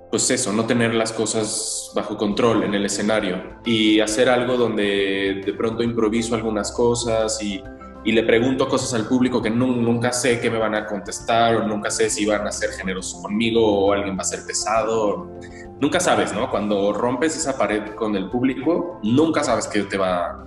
pues 0.09 0.29
eso, 0.29 0.53
no 0.53 0.65
tener 0.65 0.93
las 0.93 1.11
cosas 1.11 1.91
bajo 1.95 2.15
control 2.17 2.63
en 2.63 2.75
el 2.75 2.85
escenario 2.85 3.59
y 3.65 3.99
hacer 3.99 4.29
algo 4.29 4.57
donde 4.57 5.41
de 5.43 5.53
pronto 5.53 5.81
improviso 5.81 6.35
algunas 6.35 6.71
cosas 6.71 7.41
y 7.41 7.63
y 8.05 8.11
le 8.11 8.23
pregunto 8.23 8.67
cosas 8.67 8.93
al 8.93 9.07
público 9.07 9.41
que 9.41 9.49
nunca 9.49 10.11
sé 10.11 10.39
qué 10.39 10.49
me 10.49 10.57
van 10.57 10.75
a 10.75 10.85
contestar 10.85 11.55
o 11.55 11.67
nunca 11.67 11.89
sé 11.89 12.09
si 12.09 12.25
van 12.25 12.45
a 12.45 12.51
ser 12.51 12.71
generosos 12.71 13.21
conmigo 13.21 13.85
o 13.85 13.93
alguien 13.93 14.17
va 14.17 14.21
a 14.21 14.25
ser 14.25 14.45
pesado. 14.45 15.31
Nunca 15.79 15.99
sabes, 15.99 16.33
¿no? 16.33 16.49
Cuando 16.49 16.91
rompes 16.91 17.37
esa 17.37 17.57
pared 17.57 17.95
con 17.95 18.15
el 18.15 18.29
público, 18.29 18.99
nunca 19.03 19.43
sabes 19.43 19.67
qué 19.67 19.83
te 19.83 19.97
va, 19.97 20.45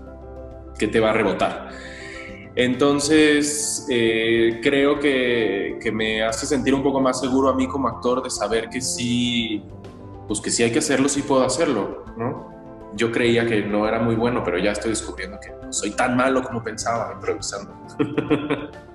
qué 0.78 0.88
te 0.88 1.00
va 1.00 1.10
a 1.10 1.12
rebotar. 1.14 1.70
Entonces, 2.54 3.86
eh, 3.90 4.60
creo 4.62 4.98
que, 4.98 5.78
que, 5.80 5.92
me 5.92 6.22
hace 6.22 6.46
sentir 6.46 6.74
un 6.74 6.82
poco 6.82 7.00
más 7.00 7.20
seguro 7.20 7.50
a 7.50 7.54
mí 7.54 7.66
como 7.68 7.86
actor 7.88 8.22
de 8.22 8.30
saber 8.30 8.70
que 8.70 8.80
sí, 8.80 9.62
pues 10.26 10.40
que 10.40 10.50
sí 10.50 10.62
hay 10.62 10.72
que 10.72 10.78
hacerlo, 10.78 11.08
sí 11.08 11.20
puedo 11.20 11.44
hacerlo, 11.44 12.04
¿no? 12.16 12.55
Yo 12.96 13.12
creía 13.12 13.46
que 13.46 13.62
no 13.62 13.86
era 13.86 14.00
muy 14.00 14.14
bueno, 14.14 14.42
pero 14.44 14.58
ya 14.58 14.72
estoy 14.72 14.90
descubriendo 14.90 15.38
que 15.40 15.50
no 15.50 15.72
soy 15.72 15.90
tan 15.90 16.16
malo 16.16 16.42
como 16.42 16.62
pensaba 16.62 17.12
improvisando. 17.14 17.74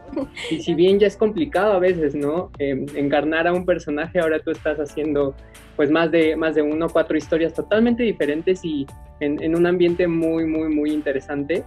Y 0.50 0.62
si 0.62 0.74
bien 0.74 1.00
ya 1.00 1.08
es 1.08 1.16
complicado 1.16 1.74
a 1.74 1.80
veces, 1.80 2.16
¿no? 2.16 2.52
Eh, 2.60 2.86
encarnar 2.96 3.48
a 3.48 3.54
un 3.54 3.66
personaje, 3.66 4.20
ahora 4.20 4.40
tú 4.40 4.52
estás 4.52 4.78
haciendo 4.78 5.36
pues 5.76 5.90
más 5.90 6.12
de, 6.12 6.36
más 6.36 6.56
de 6.56 6.62
uno 6.62 6.88
o 6.88 6.90
cuatro 6.90 7.18
historias 7.18 7.54
totalmente 7.54 8.04
diferentes 8.04 8.64
y 8.64 8.86
en, 9.20 9.56
un 9.56 9.66
ambiente 9.66 10.08
muy, 10.08 10.46
muy, 10.46 10.68
muy 10.70 10.92
interesante. 10.92 11.64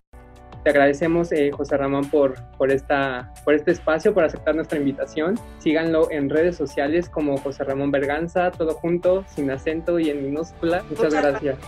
Te 0.62 0.70
agradecemos, 0.70 1.30
eh, 1.32 1.50
José 1.52 1.76
Ramón, 1.76 2.08
por, 2.10 2.34
por, 2.56 2.72
esta, 2.72 3.32
por 3.44 3.54
este 3.54 3.70
espacio, 3.70 4.14
por 4.14 4.24
aceptar 4.24 4.54
nuestra 4.54 4.78
invitación. 4.78 5.38
Síganlo 5.58 6.10
en 6.10 6.30
redes 6.30 6.56
sociales 6.56 7.08
como 7.08 7.36
José 7.36 7.64
Ramón 7.64 7.90
Berganza, 7.90 8.50
todo 8.50 8.74
junto, 8.74 9.24
sin 9.28 9.50
acento 9.50 9.98
y 9.98 10.10
en 10.10 10.22
minúscula. 10.22 10.82
Muchas, 10.90 11.14
gracias. 11.14 11.58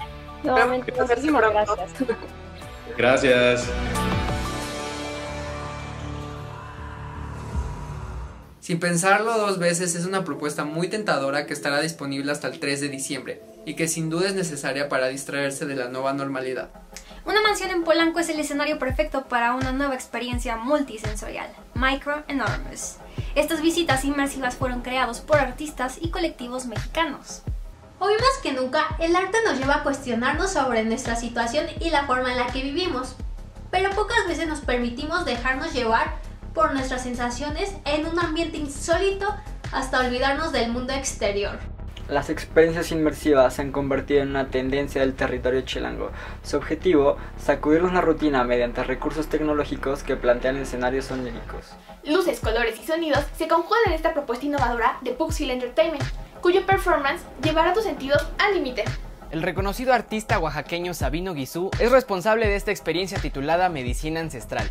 Nuevamente, 0.46 0.92
muchísimas 0.92 1.42
gracias. 1.50 1.90
Gracias. 2.96 3.68
Sin 8.60 8.80
pensarlo 8.80 9.36
dos 9.38 9.58
veces 9.58 9.94
es 9.94 10.06
una 10.06 10.24
propuesta 10.24 10.64
muy 10.64 10.88
tentadora 10.88 11.46
que 11.46 11.52
estará 11.52 11.80
disponible 11.80 12.32
hasta 12.32 12.48
el 12.48 12.58
3 12.58 12.80
de 12.80 12.88
diciembre 12.88 13.42
y 13.64 13.74
que 13.74 13.86
sin 13.86 14.10
duda 14.10 14.28
es 14.28 14.34
necesaria 14.34 14.88
para 14.88 15.08
distraerse 15.08 15.66
de 15.66 15.76
la 15.76 15.88
nueva 15.88 16.14
normalidad. 16.14 16.70
Una 17.24 17.42
mansión 17.42 17.70
en 17.70 17.84
Polanco 17.84 18.18
es 18.18 18.28
el 18.28 18.40
escenario 18.40 18.78
perfecto 18.78 19.26
para 19.28 19.54
una 19.54 19.72
nueva 19.72 19.94
experiencia 19.94 20.56
multisensorial, 20.56 21.48
Micro 21.74 22.24
Enormous. 22.28 22.96
Estas 23.34 23.62
visitas 23.62 24.04
inmersivas 24.04 24.56
fueron 24.56 24.82
creados 24.82 25.20
por 25.20 25.38
artistas 25.38 25.98
y 26.00 26.10
colectivos 26.10 26.66
mexicanos. 26.66 27.42
Hoy 27.98 28.12
más 28.14 28.42
que 28.42 28.52
nunca, 28.52 28.94
el 28.98 29.16
arte 29.16 29.38
nos 29.46 29.58
lleva 29.58 29.76
a 29.76 29.82
cuestionarnos 29.82 30.52
sobre 30.52 30.84
nuestra 30.84 31.16
situación 31.16 31.66
y 31.80 31.88
la 31.88 32.06
forma 32.06 32.30
en 32.30 32.36
la 32.36 32.46
que 32.48 32.62
vivimos, 32.62 33.16
pero 33.70 33.90
pocas 33.90 34.26
veces 34.28 34.46
nos 34.46 34.60
permitimos 34.60 35.24
dejarnos 35.24 35.72
llevar 35.72 36.14
por 36.52 36.74
nuestras 36.74 37.02
sensaciones 37.02 37.72
en 37.86 38.06
un 38.06 38.18
ambiente 38.18 38.58
insólito 38.58 39.34
hasta 39.72 40.00
olvidarnos 40.00 40.52
del 40.52 40.70
mundo 40.72 40.92
exterior. 40.92 41.58
Las 42.08 42.30
experiencias 42.30 42.92
inmersivas 42.92 43.54
se 43.54 43.62
han 43.62 43.72
convertido 43.72 44.22
en 44.22 44.30
una 44.30 44.46
tendencia 44.46 45.00
del 45.00 45.14
territorio 45.14 45.62
chilango. 45.62 46.12
Su 46.44 46.56
objetivo, 46.56 47.16
sacudirnos 47.36 47.92
la 47.92 48.00
rutina 48.00 48.44
mediante 48.44 48.84
recursos 48.84 49.26
tecnológicos 49.26 50.04
que 50.04 50.14
plantean 50.14 50.56
escenarios 50.56 51.10
oníricos. 51.10 51.74
Luces, 52.04 52.38
colores 52.38 52.78
y 52.80 52.86
sonidos 52.86 53.24
se 53.36 53.48
conjugan 53.48 53.80
en 53.86 53.92
esta 53.94 54.12
propuesta 54.12 54.46
innovadora 54.46 54.98
de 55.00 55.12
Puxil 55.12 55.50
Entertainment, 55.50 56.04
cuyo 56.40 56.64
performance 56.64 57.22
llevará 57.42 57.72
tus 57.72 57.82
sentidos 57.82 58.24
al 58.38 58.54
límite. 58.54 58.84
El 59.32 59.42
reconocido 59.42 59.92
artista 59.92 60.38
oaxaqueño 60.38 60.94
Sabino 60.94 61.34
Guizú 61.34 61.72
es 61.80 61.90
responsable 61.90 62.46
de 62.46 62.54
esta 62.54 62.70
experiencia 62.70 63.18
titulada 63.18 63.68
Medicina 63.68 64.20
Ancestral. 64.20 64.70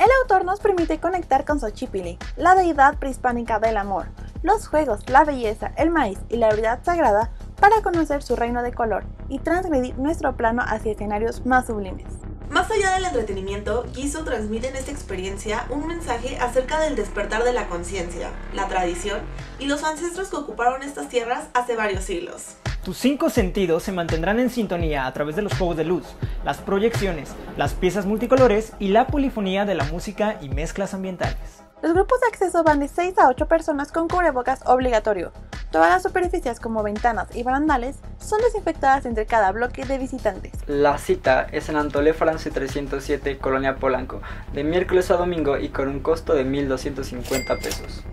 El 0.00 0.08
autor 0.22 0.44
nos 0.44 0.58
permite 0.58 0.98
conectar 0.98 1.44
con 1.44 1.60
Xochipilli, 1.60 2.18
la 2.36 2.56
deidad 2.56 2.98
prehispánica 2.98 3.60
del 3.60 3.76
amor, 3.76 4.06
los 4.42 4.66
juegos, 4.66 5.08
la 5.08 5.24
belleza, 5.24 5.72
el 5.76 5.90
maíz 5.90 6.18
y 6.28 6.36
la 6.36 6.48
verdad 6.48 6.80
sagrada 6.82 7.30
para 7.60 7.80
conocer 7.82 8.22
su 8.22 8.36
reino 8.36 8.62
de 8.62 8.72
color 8.72 9.04
y 9.28 9.38
transgredir 9.38 9.96
nuestro 9.98 10.36
plano 10.36 10.62
hacia 10.66 10.92
escenarios 10.92 11.46
más 11.46 11.66
sublimes. 11.66 12.06
Más 12.50 12.70
allá 12.70 12.92
del 12.92 13.06
entretenimiento, 13.06 13.86
Gizu 13.94 14.24
transmite 14.24 14.68
en 14.68 14.76
esta 14.76 14.90
experiencia 14.90 15.64
un 15.70 15.86
mensaje 15.86 16.36
acerca 16.36 16.80
del 16.80 16.96
despertar 16.96 17.44
de 17.44 17.52
la 17.54 17.66
conciencia, 17.68 18.28
la 18.52 18.68
tradición 18.68 19.20
y 19.58 19.66
los 19.66 19.84
ancestros 19.84 20.28
que 20.28 20.36
ocuparon 20.36 20.82
estas 20.82 21.08
tierras 21.08 21.48
hace 21.54 21.76
varios 21.76 22.04
siglos. 22.04 22.56
Tus 22.84 22.98
cinco 22.98 23.30
sentidos 23.30 23.84
se 23.84 23.92
mantendrán 23.92 24.40
en 24.40 24.50
sintonía 24.50 25.06
a 25.06 25.12
través 25.12 25.36
de 25.36 25.42
los 25.42 25.54
juegos 25.54 25.76
de 25.76 25.84
luz, 25.84 26.04
las 26.44 26.58
proyecciones, 26.58 27.30
las 27.56 27.74
piezas 27.74 28.06
multicolores 28.06 28.72
y 28.80 28.88
la 28.88 29.06
polifonía 29.06 29.64
de 29.64 29.76
la 29.76 29.84
música 29.84 30.36
y 30.42 30.48
mezclas 30.48 30.92
ambientales. 30.92 31.62
Los 31.82 31.94
grupos 31.94 32.20
de 32.20 32.28
acceso 32.28 32.62
van 32.62 32.78
de 32.78 32.86
6 32.86 33.18
a 33.18 33.28
8 33.28 33.48
personas 33.48 33.90
con 33.90 34.06
cubrebocas 34.06 34.60
obligatorio. 34.66 35.32
Todas 35.72 35.90
las 35.90 36.04
superficies 36.04 36.60
como 36.60 36.84
ventanas 36.84 37.34
y 37.34 37.42
barandales 37.42 37.96
son 38.20 38.40
desinfectadas 38.40 39.04
entre 39.04 39.26
cada 39.26 39.50
bloque 39.50 39.84
de 39.84 39.98
visitantes. 39.98 40.52
La 40.68 40.96
cita 40.96 41.48
es 41.50 41.68
en 41.68 41.74
Antolé 41.74 42.14
France 42.14 42.52
307, 42.52 43.38
Colonia 43.38 43.74
Polanco, 43.74 44.22
de 44.52 44.62
miércoles 44.62 45.10
a 45.10 45.16
domingo 45.16 45.58
y 45.58 45.70
con 45.70 45.88
un 45.88 45.98
costo 45.98 46.34
de 46.34 46.46
1.250 46.46 47.60
pesos. 47.60 48.04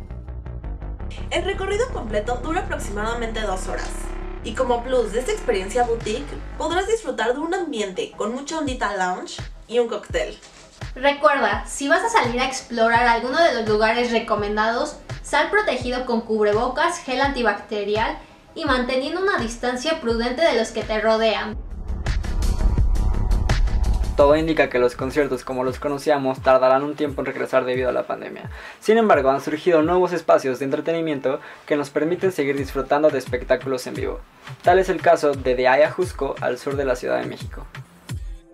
El 1.29 1.43
recorrido 1.43 1.87
completo 1.93 2.37
dura 2.37 2.61
aproximadamente 2.61 3.41
dos 3.41 3.67
horas. 3.67 3.91
Y 4.43 4.55
como 4.55 4.83
plus 4.83 5.11
de 5.11 5.19
esta 5.19 5.31
experiencia 5.31 5.83
boutique, 5.83 6.25
podrás 6.57 6.87
disfrutar 6.87 7.33
de 7.35 7.39
un 7.39 7.53
ambiente 7.53 8.13
con 8.17 8.33
mucha 8.33 8.57
ondita 8.57 8.95
lounge 8.97 9.39
y 9.67 9.77
un 9.77 9.87
cóctel. 9.89 10.39
Recuerda, 10.95 11.65
si 11.67 11.87
vas 11.87 12.03
a 12.03 12.09
salir 12.09 12.41
a 12.41 12.45
explorar 12.45 13.07
alguno 13.07 13.41
de 13.43 13.53
los 13.53 13.69
lugares 13.69 14.11
recomendados, 14.11 14.97
sal 15.21 15.49
protegido 15.49 16.05
con 16.05 16.21
cubrebocas, 16.21 16.99
gel 17.03 17.21
antibacterial 17.21 18.17
y 18.55 18.65
manteniendo 18.65 19.21
una 19.21 19.37
distancia 19.37 20.01
prudente 20.01 20.41
de 20.41 20.57
los 20.57 20.69
que 20.71 20.83
te 20.83 20.99
rodean. 20.99 21.57
Todo 24.17 24.35
indica 24.35 24.67
que 24.67 24.79
los 24.79 24.95
conciertos 24.95 25.45
como 25.45 25.63
los 25.63 25.79
conocíamos 25.79 26.41
tardarán 26.41 26.83
un 26.83 26.95
tiempo 26.95 27.21
en 27.21 27.27
regresar 27.27 27.63
debido 27.63 27.87
a 27.87 27.93
la 27.93 28.03
pandemia. 28.03 28.49
Sin 28.81 28.97
embargo, 28.97 29.29
han 29.29 29.39
surgido 29.39 29.81
nuevos 29.81 30.11
espacios 30.11 30.59
de 30.59 30.65
entretenimiento 30.65 31.39
que 31.65 31.77
nos 31.77 31.89
permiten 31.89 32.33
seguir 32.33 32.57
disfrutando 32.57 33.09
de 33.09 33.17
espectáculos 33.17 33.87
en 33.87 33.93
vivo. 33.93 34.19
Tal 34.61 34.77
es 34.77 34.89
el 34.89 35.01
caso 35.01 35.31
de 35.31 35.65
Ayajusco 35.65 36.35
al 36.41 36.57
sur 36.57 36.75
de 36.75 36.83
la 36.83 36.97
Ciudad 36.97 37.21
de 37.21 37.27
México. 37.27 37.65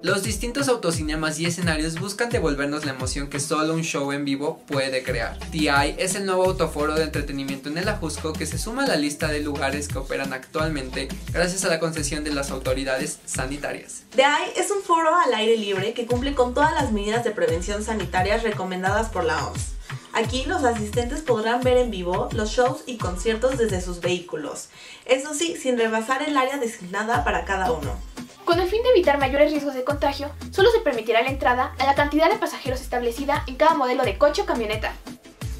Los 0.06 0.22
distintos 0.22 0.68
autocinemas 0.68 1.40
y 1.40 1.48
escenarios 1.48 2.00
buscan 2.00 2.30
devolvernos 2.30 2.86
la 2.86 2.92
emoción 2.92 3.28
que 3.28 3.40
solo 3.40 3.74
un 3.74 3.82
show 3.82 4.12
en 4.12 4.24
vivo 4.24 4.62
puede 4.68 5.02
crear. 5.02 5.40
TI 5.50 5.96
es 5.98 6.14
el 6.14 6.28
nuevo 6.28 6.46
autoforo 6.46 6.94
de 6.94 7.06
entretenimiento 7.06 7.70
en 7.70 7.80
el 7.80 7.90
Ajusco 7.90 8.32
que 8.32 8.46
se 8.46 8.60
suma 8.60 8.84
a 8.84 8.88
la 8.88 8.98
lista 8.98 9.30
de 9.30 9.40
lugares 9.40 9.88
que 9.88 9.98
operan 9.98 10.32
actualmente 10.32 11.08
gracias 11.34 11.66
a 11.66 11.70
la 11.70 11.80
concesión 11.80 12.24
de 12.24 12.36
las 12.36 12.52
autoridades 12.52 13.18
sanitarias. 13.26 14.04
TI 14.16 14.52
es 14.56 14.70
un 14.70 14.84
foro 14.84 15.16
al 15.16 15.34
aire 15.34 15.58
libre 15.58 15.96
que 15.96 16.06
cumple 16.06 16.36
con 16.36 16.54
todas 16.54 16.76
las 16.76 16.92
medidas 16.92 17.24
de 17.24 17.32
prevención 17.32 17.84
sanitarias 17.84 18.44
recomendadas 18.44 19.10
por 19.10 19.24
la 19.24 19.48
OMS. 19.48 19.72
Aquí 20.14 20.44
los 20.46 20.64
asistentes 20.66 21.22
podrán 21.22 21.62
ver 21.62 21.78
en 21.78 21.90
vivo 21.90 22.30
los 22.32 22.52
shows 22.52 22.84
y 22.86 22.98
conciertos 22.98 23.58
desde 23.58 23.82
sus 23.82 24.02
vehículos, 24.02 24.70
eso 25.06 25.34
sí, 25.34 25.58
sin 25.58 25.80
rebasar 25.80 26.22
el 26.22 26.38
área 26.38 26.60
designada 26.60 27.24
para 27.24 27.44
cada 27.44 27.72
uno. 27.72 27.98
Con 28.46 28.60
el 28.60 28.70
fin 28.70 28.84
de 28.84 28.90
evitar 28.90 29.18
mayores 29.18 29.52
riesgos 29.52 29.74
de 29.74 29.84
contagio, 29.84 30.30
solo 30.52 30.70
se 30.70 30.80
permitirá 30.80 31.24
la 31.24 31.30
entrada 31.30 31.74
a 31.80 31.86
la 31.86 31.96
cantidad 31.96 32.30
de 32.30 32.38
pasajeros 32.38 32.80
establecida 32.80 33.44
en 33.48 33.56
cada 33.56 33.74
modelo 33.74 34.04
de 34.04 34.20
coche 34.20 34.44
o 34.44 34.46
camioneta. 34.46 34.94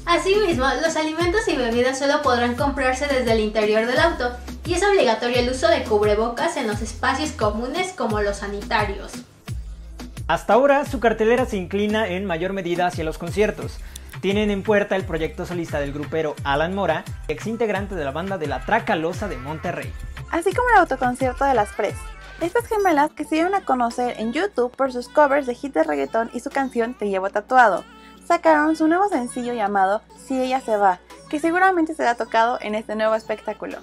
Asimismo, 0.06 0.64
los 0.80 0.94
alimentos 0.94 1.48
y 1.48 1.56
bebidas 1.56 1.98
solo 1.98 2.22
podrán 2.22 2.54
comprarse 2.54 3.08
desde 3.08 3.32
el 3.32 3.40
interior 3.40 3.86
del 3.86 3.98
auto 3.98 4.30
y 4.64 4.74
es 4.74 4.84
obligatorio 4.84 5.40
el 5.40 5.50
uso 5.50 5.66
de 5.66 5.82
cubrebocas 5.82 6.56
en 6.56 6.68
los 6.68 6.80
espacios 6.80 7.32
comunes 7.32 7.92
como 7.92 8.22
los 8.22 8.36
sanitarios. 8.36 9.12
Hasta 10.28 10.54
ahora, 10.54 10.84
su 10.84 11.00
cartelera 11.00 11.44
se 11.44 11.56
inclina 11.56 12.06
en 12.06 12.24
mayor 12.24 12.52
medida 12.52 12.86
hacia 12.86 13.02
los 13.02 13.18
conciertos. 13.18 13.78
Tienen 14.20 14.52
en 14.52 14.62
puerta 14.62 14.94
el 14.94 15.04
proyecto 15.04 15.44
solista 15.44 15.80
del 15.80 15.92
grupero 15.92 16.36
Alan 16.44 16.74
Mora, 16.74 17.04
ex 17.26 17.48
integrante 17.48 17.96
de 17.96 18.04
la 18.04 18.12
banda 18.12 18.38
de 18.38 18.46
la 18.46 18.64
Tracalosa 18.64 19.26
de 19.26 19.38
Monterrey. 19.38 19.92
Así 20.30 20.52
como 20.52 20.68
el 20.70 20.76
autoconcierto 20.76 21.44
de 21.44 21.54
las 21.54 21.72
Pres, 21.72 21.94
estas 22.40 22.66
gemelas 22.66 23.12
que 23.12 23.24
se 23.24 23.36
dieron 23.36 23.54
a 23.54 23.64
conocer 23.64 24.14
en 24.18 24.32
YouTube 24.32 24.74
por 24.76 24.92
sus 24.92 25.08
covers 25.08 25.46
de 25.46 25.54
hit 25.54 25.72
de 25.72 25.82
reggaetón 25.82 26.30
y 26.34 26.40
su 26.40 26.50
canción 26.50 26.94
Te 26.94 27.08
llevo 27.08 27.30
tatuado, 27.30 27.84
sacaron 28.26 28.76
su 28.76 28.88
nuevo 28.88 29.08
sencillo 29.08 29.54
llamado 29.54 30.02
Si 30.26 30.40
ella 30.40 30.60
se 30.60 30.76
va, 30.76 31.00
que 31.30 31.40
seguramente 31.40 31.94
será 31.94 32.14
tocado 32.14 32.58
en 32.60 32.74
este 32.74 32.94
nuevo 32.94 33.14
espectáculo. 33.14 33.78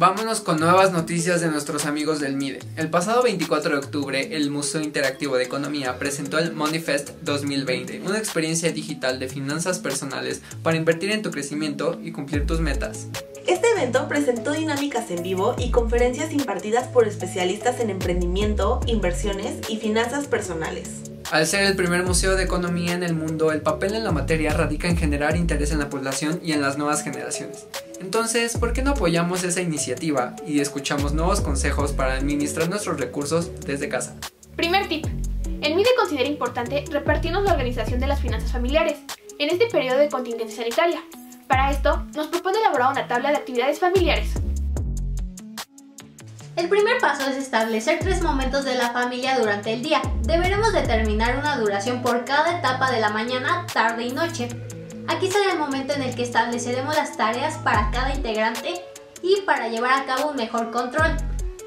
Vámonos 0.00 0.40
con 0.40 0.58
nuevas 0.58 0.92
noticias 0.92 1.42
de 1.42 1.48
nuestros 1.48 1.84
amigos 1.84 2.20
del 2.20 2.34
MIDE. 2.34 2.60
El 2.76 2.88
pasado 2.88 3.22
24 3.22 3.72
de 3.72 3.76
octubre, 3.76 4.34
el 4.34 4.50
Museo 4.50 4.80
Interactivo 4.80 5.36
de 5.36 5.44
Economía 5.44 5.98
presentó 5.98 6.38
el 6.38 6.54
Moneyfest 6.54 7.10
2020, 7.20 8.00
una 8.06 8.16
experiencia 8.16 8.72
digital 8.72 9.18
de 9.18 9.28
finanzas 9.28 9.78
personales 9.78 10.40
para 10.62 10.78
invertir 10.78 11.10
en 11.10 11.20
tu 11.20 11.30
crecimiento 11.30 12.00
y 12.02 12.12
cumplir 12.12 12.46
tus 12.46 12.60
metas. 12.60 13.08
Este 13.46 13.70
evento 13.72 14.08
presentó 14.08 14.52
dinámicas 14.52 15.10
en 15.10 15.22
vivo 15.22 15.54
y 15.58 15.70
conferencias 15.70 16.32
impartidas 16.32 16.88
por 16.88 17.06
especialistas 17.06 17.78
en 17.80 17.90
emprendimiento, 17.90 18.80
inversiones 18.86 19.58
y 19.68 19.76
finanzas 19.76 20.26
personales. 20.26 21.10
Al 21.30 21.46
ser 21.46 21.62
el 21.62 21.76
primer 21.76 22.02
museo 22.02 22.34
de 22.34 22.42
economía 22.42 22.92
en 22.92 23.04
el 23.04 23.14
mundo, 23.14 23.52
el 23.52 23.62
papel 23.62 23.94
en 23.94 24.02
la 24.02 24.10
materia 24.10 24.52
radica 24.52 24.88
en 24.88 24.96
generar 24.96 25.36
interés 25.36 25.70
en 25.70 25.78
la 25.78 25.88
población 25.88 26.40
y 26.42 26.52
en 26.52 26.60
las 26.60 26.76
nuevas 26.76 27.04
generaciones. 27.04 27.68
Entonces, 28.00 28.56
¿por 28.56 28.72
qué 28.72 28.82
no 28.82 28.90
apoyamos 28.90 29.44
esa 29.44 29.60
iniciativa 29.60 30.34
y 30.44 30.58
escuchamos 30.58 31.14
nuevos 31.14 31.40
consejos 31.40 31.92
para 31.92 32.14
administrar 32.14 32.68
nuestros 32.68 32.98
recursos 32.98 33.52
desde 33.64 33.88
casa? 33.88 34.16
Primer 34.56 34.88
tip. 34.88 35.06
El 35.62 35.76
MIDE 35.76 35.90
considera 35.96 36.28
importante 36.28 36.84
repartirnos 36.90 37.44
la 37.44 37.52
organización 37.52 38.00
de 38.00 38.08
las 38.08 38.20
finanzas 38.20 38.50
familiares 38.50 38.98
en 39.38 39.50
este 39.50 39.66
periodo 39.66 39.98
de 39.98 40.08
contingencia 40.08 40.56
sanitaria. 40.56 41.00
Para 41.46 41.70
esto, 41.70 42.06
nos 42.16 42.26
propone 42.26 42.58
elaborar 42.58 42.90
una 42.90 43.06
tabla 43.06 43.30
de 43.30 43.36
actividades 43.36 43.78
familiares, 43.78 44.32
el 46.60 46.68
primer 46.68 46.98
paso 47.00 47.28
es 47.28 47.38
establecer 47.38 48.00
tres 48.00 48.20
momentos 48.20 48.66
de 48.66 48.74
la 48.74 48.90
familia 48.90 49.38
durante 49.38 49.72
el 49.72 49.82
día. 49.82 50.02
Deberemos 50.22 50.74
determinar 50.74 51.38
una 51.38 51.56
duración 51.56 52.02
por 52.02 52.26
cada 52.26 52.58
etapa 52.58 52.90
de 52.90 53.00
la 53.00 53.08
mañana, 53.08 53.66
tarde 53.72 54.04
y 54.04 54.12
noche. 54.12 54.48
Aquí 55.08 55.30
será 55.30 55.52
el 55.52 55.58
momento 55.58 55.94
en 55.94 56.02
el 56.02 56.14
que 56.14 56.22
estableceremos 56.22 56.94
las 56.94 57.16
tareas 57.16 57.56
para 57.64 57.90
cada 57.90 58.14
integrante 58.14 58.74
y 59.22 59.40
para 59.46 59.68
llevar 59.68 60.02
a 60.02 60.04
cabo 60.04 60.32
un 60.32 60.36
mejor 60.36 60.70
control. 60.70 61.16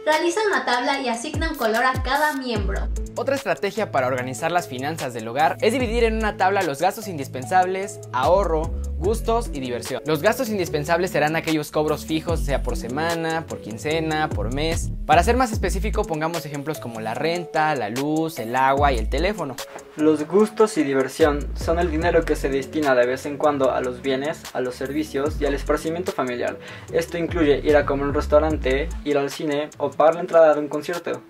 Realiza 0.05 0.41
una 0.45 0.63
tabla 0.63 0.99
y 0.99 1.09
asigna 1.09 1.49
un 1.49 1.55
color 1.55 1.85
a 1.85 2.03
cada 2.03 2.33
miembro. 2.33 2.87
Otra 3.15 3.35
estrategia 3.35 3.91
para 3.91 4.05
organizar 4.05 4.51
las 4.51 4.67
finanzas 4.67 5.15
del 5.15 5.27
hogar 5.27 5.57
es 5.61 5.73
dividir 5.73 6.03
en 6.03 6.17
una 6.17 6.37
tabla 6.37 6.61
los 6.61 6.79
gastos 6.79 7.07
indispensables, 7.07 7.99
ahorro, 8.11 8.71
gustos 9.03 9.49
y 9.53 9.59
diversión. 9.59 10.01
Los 10.05 10.21
gastos 10.21 10.49
indispensables 10.49 11.11
serán 11.11 11.35
aquellos 11.35 11.71
cobros 11.71 12.05
fijos, 12.05 12.39
sea 12.39 12.63
por 12.63 12.77
semana, 12.77 13.45
por 13.45 13.59
quincena, 13.59 14.29
por 14.29 14.53
mes. 14.53 14.89
Para 15.05 15.21
ser 15.23 15.35
más 15.35 15.51
específico, 15.51 16.03
pongamos 16.03 16.45
ejemplos 16.45 16.79
como 16.79 17.01
la 17.01 17.13
renta, 17.13 17.75
la 17.75 17.89
luz, 17.89 18.39
el 18.39 18.55
agua 18.55 18.93
y 18.93 18.97
el 18.97 19.09
teléfono. 19.09 19.55
Los 19.97 20.25
gustos 20.25 20.77
y 20.77 20.83
diversión 20.83 21.45
son 21.55 21.77
el 21.79 21.91
dinero 21.91 22.23
que 22.23 22.37
se 22.37 22.49
destina 22.49 22.95
de 22.95 23.05
vez 23.05 23.25
en 23.25 23.37
cuando 23.37 23.71
a 23.71 23.81
los 23.81 24.01
bienes, 24.01 24.41
a 24.53 24.61
los 24.61 24.75
servicios 24.75 25.39
y 25.39 25.45
al 25.45 25.53
esparcimiento 25.53 26.13
familiar. 26.13 26.57
Esto 26.91 27.17
incluye 27.17 27.59
ir 27.63 27.75
a 27.75 27.85
comer 27.85 28.07
un 28.07 28.13
restaurante, 28.13 28.87
ir 29.03 29.17
al 29.17 29.29
cine 29.29 29.69
o 29.77 29.91
pagar 29.91 30.15
la 30.15 30.21
entrada 30.21 30.53
de 30.53 30.61
un 30.61 30.69
concierto. 30.69 31.21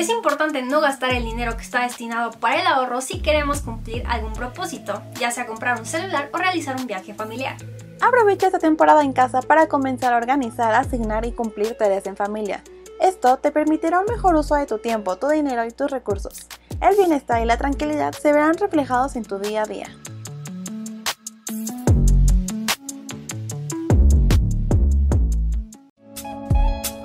Es 0.00 0.08
importante 0.08 0.62
no 0.62 0.80
gastar 0.80 1.10
el 1.10 1.26
dinero 1.26 1.58
que 1.58 1.62
está 1.62 1.82
destinado 1.82 2.30
para 2.30 2.58
el 2.58 2.66
ahorro 2.66 3.02
si 3.02 3.20
queremos 3.20 3.60
cumplir 3.60 4.02
algún 4.06 4.32
propósito, 4.32 5.02
ya 5.18 5.30
sea 5.30 5.46
comprar 5.46 5.78
un 5.78 5.84
celular 5.84 6.30
o 6.32 6.38
realizar 6.38 6.74
un 6.76 6.86
viaje 6.86 7.12
familiar. 7.12 7.58
Aprovecha 8.00 8.46
esta 8.46 8.58
temporada 8.58 9.02
en 9.02 9.12
casa 9.12 9.42
para 9.42 9.68
comenzar 9.68 10.14
a 10.14 10.16
organizar, 10.16 10.74
asignar 10.74 11.26
y 11.26 11.32
cumplir 11.32 11.76
tareas 11.76 12.06
en 12.06 12.16
familia. 12.16 12.64
Esto 12.98 13.36
te 13.36 13.50
permitirá 13.52 14.00
un 14.00 14.06
mejor 14.06 14.36
uso 14.36 14.54
de 14.54 14.64
tu 14.64 14.78
tiempo, 14.78 15.16
tu 15.16 15.28
dinero 15.28 15.66
y 15.66 15.70
tus 15.70 15.90
recursos. 15.90 16.46
El 16.80 16.96
bienestar 16.96 17.42
y 17.42 17.44
la 17.44 17.58
tranquilidad 17.58 18.14
se 18.14 18.32
verán 18.32 18.54
reflejados 18.54 19.16
en 19.16 19.24
tu 19.24 19.38
día 19.38 19.64
a 19.64 19.66
día. 19.66 19.88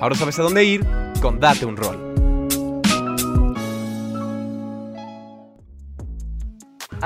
Ahora 0.00 0.14
sabes 0.14 0.38
a 0.38 0.42
dónde 0.42 0.64
ir 0.64 0.86
con 1.20 1.38
Date 1.38 1.66
un 1.66 1.76
Rol. 1.76 2.15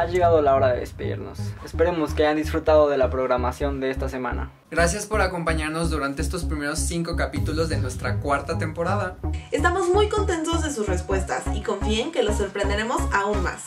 Ha 0.01 0.07
llegado 0.07 0.41
la 0.41 0.55
hora 0.55 0.69
de 0.69 0.81
despedirnos. 0.81 1.39
Esperemos 1.63 2.15
que 2.15 2.23
hayan 2.23 2.39
disfrutado 2.39 2.89
de 2.89 2.97
la 2.97 3.11
programación 3.11 3.81
de 3.81 3.91
esta 3.91 4.09
semana. 4.09 4.51
Gracias 4.71 5.05
por 5.05 5.21
acompañarnos 5.21 5.91
durante 5.91 6.23
estos 6.23 6.45
primeros 6.45 6.79
5 6.79 7.17
capítulos 7.17 7.69
de 7.69 7.77
nuestra 7.77 8.19
cuarta 8.19 8.57
temporada. 8.57 9.19
Estamos 9.53 9.91
muy 9.91 10.09
contentos 10.09 10.63
de 10.63 10.71
sus 10.71 10.87
respuestas 10.87 11.43
y 11.55 11.61
confíen 11.61 12.13
que 12.13 12.23
los 12.23 12.39
sorprenderemos 12.39 13.03
aún 13.13 13.43
más. 13.43 13.65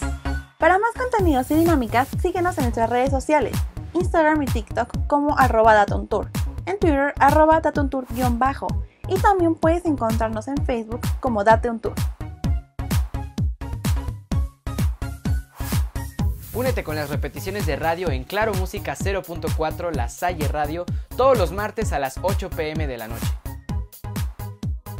Para 0.58 0.80
más 0.80 0.94
contenidos 0.98 1.52
y 1.52 1.54
dinámicas, 1.54 2.08
síguenos 2.20 2.58
en 2.58 2.64
nuestras 2.64 2.90
redes 2.90 3.12
sociales, 3.12 3.56
Instagram 3.94 4.42
y 4.42 4.48
TikTok 4.48 5.06
como 5.06 5.38
arroba 5.38 5.76
datontour, 5.76 6.32
en 6.66 6.80
Twitter 6.80 7.14
arroba 7.20 7.62
datontour-bajo 7.62 8.66
y 9.08 9.20
también 9.20 9.54
puedes 9.54 9.86
encontrarnos 9.86 10.48
en 10.48 10.58
Facebook 10.66 11.02
como 11.20 11.44
Date 11.44 11.70
un 11.70 11.80
Tour. 11.80 11.94
Únete 16.54 16.84
con 16.84 16.96
las 16.96 17.10
repeticiones 17.10 17.66
de 17.66 17.76
radio 17.76 18.12
en 18.12 18.26
Claro 18.26 18.54
Música 18.54 18.96
0.4 18.96 19.92
La 19.96 20.08
Salle 20.08 20.48
Radio 20.48 20.86
todos 21.18 21.36
los 21.36 21.52
martes 21.52 21.92
a 21.94 22.00
las 22.00 22.20
8 22.22 22.52
pm 22.52 22.86
de 22.86 22.98
la 22.98 23.08
noche. 23.08 23.26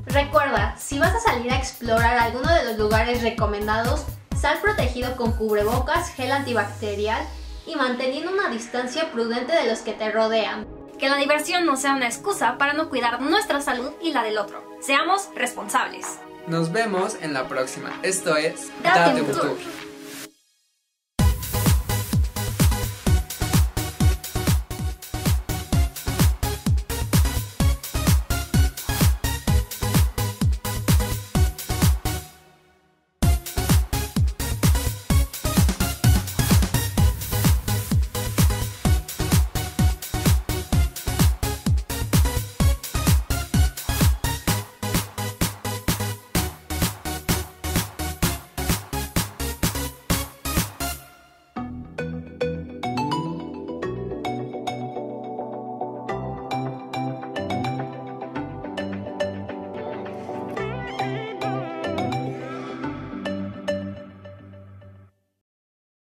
Recuerda, 0.08 0.76
si 0.80 0.98
vas 0.98 1.14
a 1.14 1.20
salir 1.20 1.52
a 1.52 1.58
explorar 1.58 2.18
alguno 2.18 2.52
de 2.52 2.66
los 2.66 2.78
lugares 2.80 3.22
recomendados, 3.22 4.04
sal 4.40 4.58
protegido 4.64 5.16
con 5.16 5.34
cubrebocas, 5.34 6.10
gel 6.16 6.32
antibacterial 6.32 7.24
y 7.68 7.76
manteniendo 7.76 8.32
una 8.32 8.50
distancia 8.50 9.12
prudente 9.12 9.54
de 9.54 9.68
los 9.68 9.80
que 9.80 9.94
te 9.94 10.12
rodean. 10.12 10.68
Que 10.98 11.08
la 11.08 11.18
diversión 11.18 11.68
no 11.68 11.78
sea 11.78 11.96
una 11.96 12.08
excusa 12.08 12.58
para 12.58 12.74
no 12.74 12.90
cuidar 12.90 13.22
nuestra 13.22 13.62
salud 13.62 13.92
y 14.02 14.12
la 14.12 14.24
del 14.24 14.40
otro. 14.40 14.64
Seamos 14.82 15.30
responsables. 15.36 16.18
Nos 16.48 16.72
vemos 16.72 17.16
en 17.22 17.34
la 17.34 17.48
próxima. 17.48 17.92
Esto 18.02 18.38
es 18.38 18.72
Date 18.82 19.00
Date 19.00 19.22
un 19.22 19.28
un 19.28 19.34
Tour. 19.34 19.42
Tour. 19.42 19.93